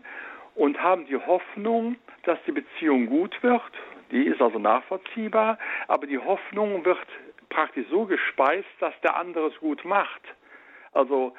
[0.56, 3.72] und haben die Hoffnung, dass die Beziehung gut wird.
[4.12, 5.58] Die ist also nachvollziehbar,
[5.88, 7.00] aber die Hoffnung wird
[7.50, 10.22] praktisch so gespeist, dass der andere es gut macht.
[10.94, 11.34] Also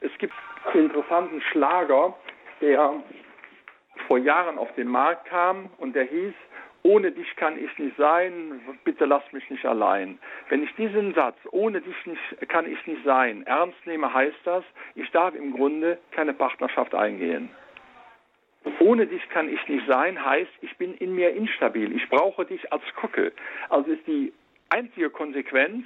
[0.00, 0.34] es gibt
[0.72, 2.14] einen interessanten Schlager,
[2.60, 2.94] der
[4.06, 6.34] vor Jahren auf den Markt kam und der hieß,
[6.84, 10.18] ohne dich kann ich nicht sein, bitte lass mich nicht allein.
[10.48, 14.64] Wenn ich diesen Satz, ohne dich nicht, kann ich nicht sein, ernst nehme, heißt das,
[14.94, 17.50] ich darf im Grunde keine Partnerschaft eingehen.
[18.80, 21.94] Ohne dich kann ich nicht sein, heißt, ich bin in mir instabil.
[21.94, 23.32] Ich brauche dich als Kuckel.
[23.68, 24.32] Also ist die
[24.68, 25.84] einzige Konsequenz,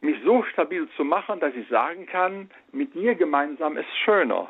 [0.00, 4.48] mich so stabil zu machen, dass ich sagen kann, mit dir gemeinsam ist schöner.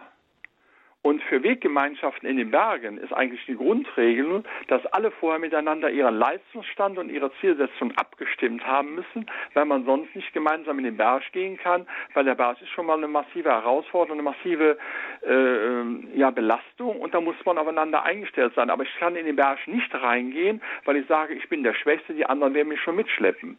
[1.06, 6.18] Und für Weggemeinschaften in den Bergen ist eigentlich die Grundregel, dass alle vorher miteinander ihren
[6.18, 9.24] Leistungsstand und ihre Zielsetzung abgestimmt haben müssen,
[9.54, 12.86] weil man sonst nicht gemeinsam in den Berg gehen kann, weil der Berg ist schon
[12.86, 14.78] mal eine massive Herausforderung, eine massive
[15.24, 18.68] äh, ja, Belastung und da muss man aufeinander eingestellt sein.
[18.68, 22.14] Aber ich kann in den Berg nicht reingehen, weil ich sage, ich bin der Schwächste,
[22.14, 23.58] die anderen werden mich schon mitschleppen.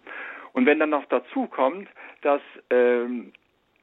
[0.58, 1.88] Und wenn dann noch dazu kommt,
[2.24, 2.42] dass
[2.72, 3.32] ähm,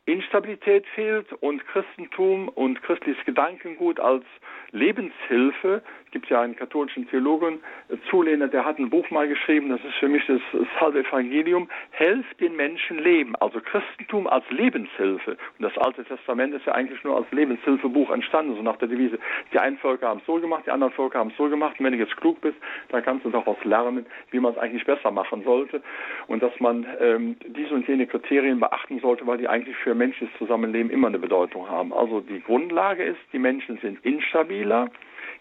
[0.06, 4.24] Instabilität fehlt und Christentum und christliches Gedankengut als
[4.72, 5.84] Lebenshilfe.
[6.14, 7.58] Es gibt ja einen katholischen Theologen,
[7.88, 10.40] äh, Zulehner, der hat ein Buch mal geschrieben, das ist für mich das,
[10.78, 15.32] halbe Evangelium, helft den Menschen leben, also Christentum als Lebenshilfe.
[15.32, 19.18] Und das Alte Testament ist ja eigentlich nur als Lebenshilfebuch entstanden, so nach der Devise,
[19.52, 21.80] die einen Völker haben es so gemacht, die anderen Völker haben es so gemacht.
[21.80, 22.58] Und wenn du jetzt klug bist,
[22.90, 25.82] dann kannst du daraus lernen, wie man es eigentlich besser machen sollte
[26.28, 30.38] und dass man ähm, diese und jene Kriterien beachten sollte, weil die eigentlich für menschliches
[30.38, 31.92] Zusammenleben immer eine Bedeutung haben.
[31.92, 34.88] Also die Grundlage ist, die Menschen sind instabil, stabiler.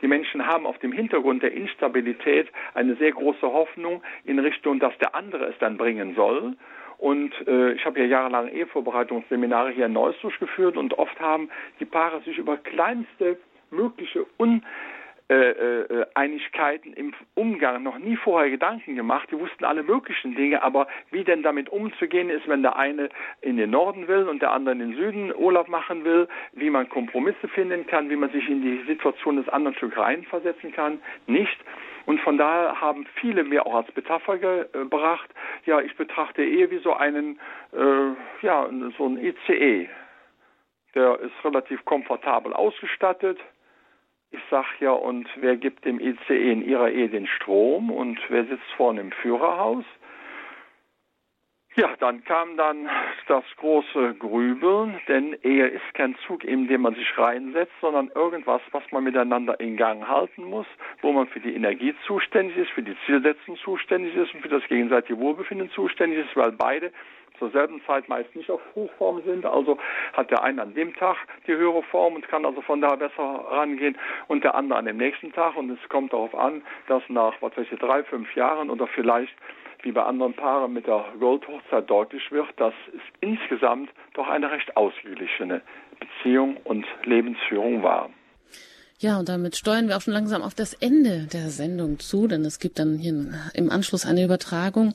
[0.04, 4.96] Die Menschen haben auf dem Hintergrund der Instabilität eine sehr große Hoffnung in Richtung, dass
[4.98, 6.58] der andere es dann bringen soll.
[6.98, 11.50] Und äh, ich habe ja jahrelang Ehevorbereitungsseminare hier in Neuss durchgeführt und oft haben
[11.80, 13.38] die Paare sich über kleinste
[13.72, 14.62] mögliche Un
[15.34, 19.30] äh, äh, Einigkeiten im Umgang noch nie vorher Gedanken gemacht.
[19.32, 23.10] Die wussten alle möglichen Dinge, aber wie denn damit umzugehen ist, wenn der eine
[23.42, 26.88] in den Norden will und der andere in den Süden Urlaub machen will, wie man
[26.88, 31.58] Kompromisse finden kann, wie man sich in die Situation des anderen Stück reinversetzen kann, nicht.
[32.06, 35.30] Und von daher haben viele mir auch als Metapher gebracht,
[35.66, 37.40] ja, ich betrachte Ehe wie so einen,
[37.72, 39.90] äh, ja, so ein ICE.
[40.96, 43.40] Der ist relativ komfortabel ausgestattet,
[44.34, 48.46] ich sag ja, und wer gibt dem ICE in ihrer Ehe den Strom und wer
[48.46, 49.86] sitzt vorne im Führerhaus?
[51.76, 52.88] Ja, dann kam dann
[53.28, 58.62] das große Grübeln, denn Ehe ist kein Zug, in dem man sich reinsetzt, sondern irgendwas,
[58.72, 60.68] was man miteinander in Gang halten muss,
[61.02, 64.64] wo man für die Energie zuständig ist, für die Zielsetzung zuständig ist und für das
[64.68, 66.92] gegenseitige Wohlbefinden zuständig ist, weil beide
[67.44, 69.46] zur selben Zeit meist nicht auf Hochform sind.
[69.46, 69.78] Also
[70.14, 73.22] hat der eine an dem Tag die höhere Form und kann also von da besser
[73.22, 73.98] rangehen
[74.30, 75.58] und der andere an dem nächsten Tag.
[75.58, 79.34] Und es kommt darauf an, dass nach, was weiß ich, drei, fünf Jahren oder vielleicht
[79.82, 84.78] wie bei anderen Paaren mit der Goldhochzeit deutlich wird, dass es insgesamt doch eine recht
[84.78, 85.62] ausgeglichene
[86.00, 88.10] Beziehung und Lebensführung war.
[89.04, 92.46] Ja, und damit steuern wir auch schon langsam auf das Ende der Sendung zu, denn
[92.46, 94.94] es gibt dann hier im Anschluss eine Übertragung.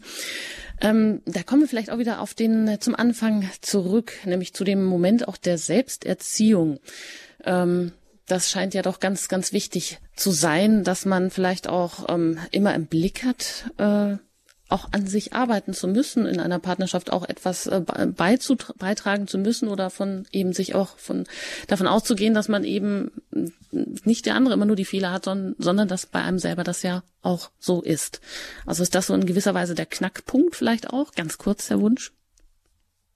[0.80, 4.64] Ähm, da kommen wir vielleicht auch wieder auf den äh, zum Anfang zurück, nämlich zu
[4.64, 6.80] dem Moment auch der Selbsterziehung.
[7.44, 7.92] Ähm,
[8.24, 12.74] das scheint ja doch ganz, ganz wichtig zu sein, dass man vielleicht auch ähm, immer
[12.74, 14.16] im Blick hat, äh,
[14.68, 17.82] auch an sich arbeiten zu müssen, in einer Partnerschaft auch etwas äh,
[18.16, 21.24] beitragen zu müssen oder von eben sich auch von
[21.68, 23.10] davon auszugehen, dass man eben
[24.04, 26.82] nicht der andere immer nur die Fehler hat, sondern, sondern dass bei einem selber das
[26.82, 28.20] ja auch so ist.
[28.66, 31.12] Also ist das so in gewisser Weise der Knackpunkt vielleicht auch?
[31.14, 32.12] Ganz kurz der Wunsch.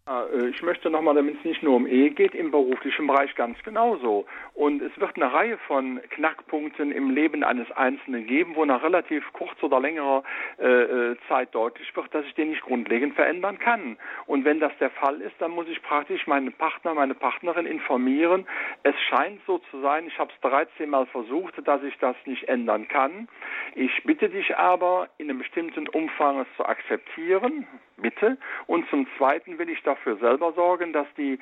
[0.08, 3.56] Äh, ich möchte nochmal, damit es nicht nur um Ehe geht, im beruflichen Bereich ganz
[3.62, 4.26] genauso.
[4.54, 9.24] Und es wird eine Reihe von Knackpunkten im Leben eines Einzelnen geben, wo nach relativ
[9.32, 10.22] kurzer oder längerer
[10.58, 13.96] äh, äh, Zeit deutlich wird, dass ich den nicht grundlegend verändern kann.
[14.26, 18.46] Und wenn das der Fall ist, dann muss ich praktisch meinen Partner, meine Partnerin informieren.
[18.82, 22.44] Es scheint so zu sein, ich habe es 13 Mal versucht, dass ich das nicht
[22.44, 23.28] ändern kann.
[23.74, 28.36] Ich bitte dich aber, in einem bestimmten Umfang es zu akzeptieren, bitte.
[28.66, 31.38] Und zum Zweiten will ich dafür selber sorgen, dass die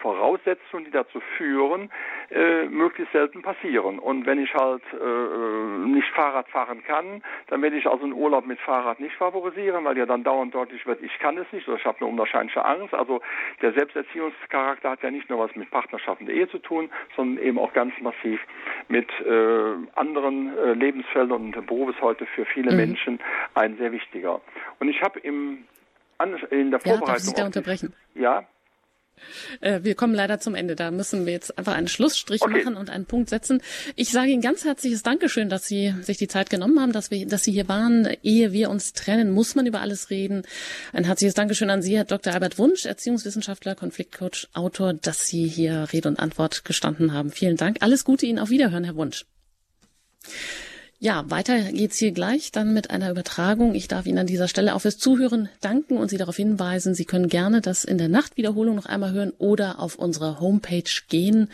[0.00, 1.90] Voraussetzungen, die dazu führen,
[2.30, 3.98] äh, möglichst selten passieren.
[3.98, 8.46] Und wenn ich halt äh, nicht Fahrrad fahren kann, dann werde ich also einen Urlaub
[8.46, 11.78] mit Fahrrad nicht favorisieren, weil ja dann dauernd deutlich wird, ich kann es nicht oder
[11.78, 12.94] ich habe eine unwahrscheinliche Angst.
[12.94, 13.20] Also
[13.62, 17.58] der Selbsterziehungscharakter hat ja nicht nur was mit Partnerschaft und Ehe zu tun, sondern eben
[17.58, 18.40] auch ganz massiv
[18.88, 22.76] mit äh, anderen äh, Lebensfeldern und der Beruf ist heute für viele mhm.
[22.76, 23.20] Menschen
[23.54, 24.40] ein sehr wichtiger.
[24.80, 25.64] Und ich habe im
[26.50, 27.06] in der Vorbereitung.
[27.06, 27.94] Ja, darf ich da unterbrechen?
[28.14, 28.44] Ja,
[29.60, 30.76] äh, wir kommen leider zum Ende.
[30.76, 32.52] Da müssen wir jetzt einfach einen Schlussstrich okay.
[32.52, 33.62] machen und einen Punkt setzen.
[33.96, 37.26] Ich sage Ihnen ganz herzliches Dankeschön, dass Sie sich die Zeit genommen haben, dass wir,
[37.26, 38.08] dass Sie hier waren.
[38.22, 40.42] Ehe wir uns trennen, muss man über alles reden.
[40.92, 42.34] Ein herzliches Dankeschön an Sie, Herr Dr.
[42.34, 47.30] Albert Wunsch, Erziehungswissenschaftler, Konfliktcoach, Autor, dass Sie hier Rede und Antwort gestanden haben.
[47.30, 47.78] Vielen Dank.
[47.80, 48.38] Alles Gute Ihnen.
[48.38, 49.24] Auf Wiederhören, Herr Wunsch.
[51.00, 53.76] Ja, weiter geht's hier gleich dann mit einer Übertragung.
[53.76, 57.04] Ich darf Ihnen an dieser Stelle auch fürs Zuhören danken und Sie darauf hinweisen, Sie
[57.04, 61.50] können gerne das in der Nachtwiederholung noch einmal hören oder auf unsere Homepage gehen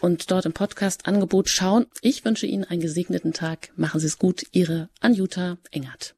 [0.00, 1.84] und dort im Podcast-Angebot schauen.
[2.00, 3.68] Ich wünsche Ihnen einen gesegneten Tag.
[3.76, 4.46] Machen Sie es gut.
[4.52, 6.08] Ihre Anjuta Engert.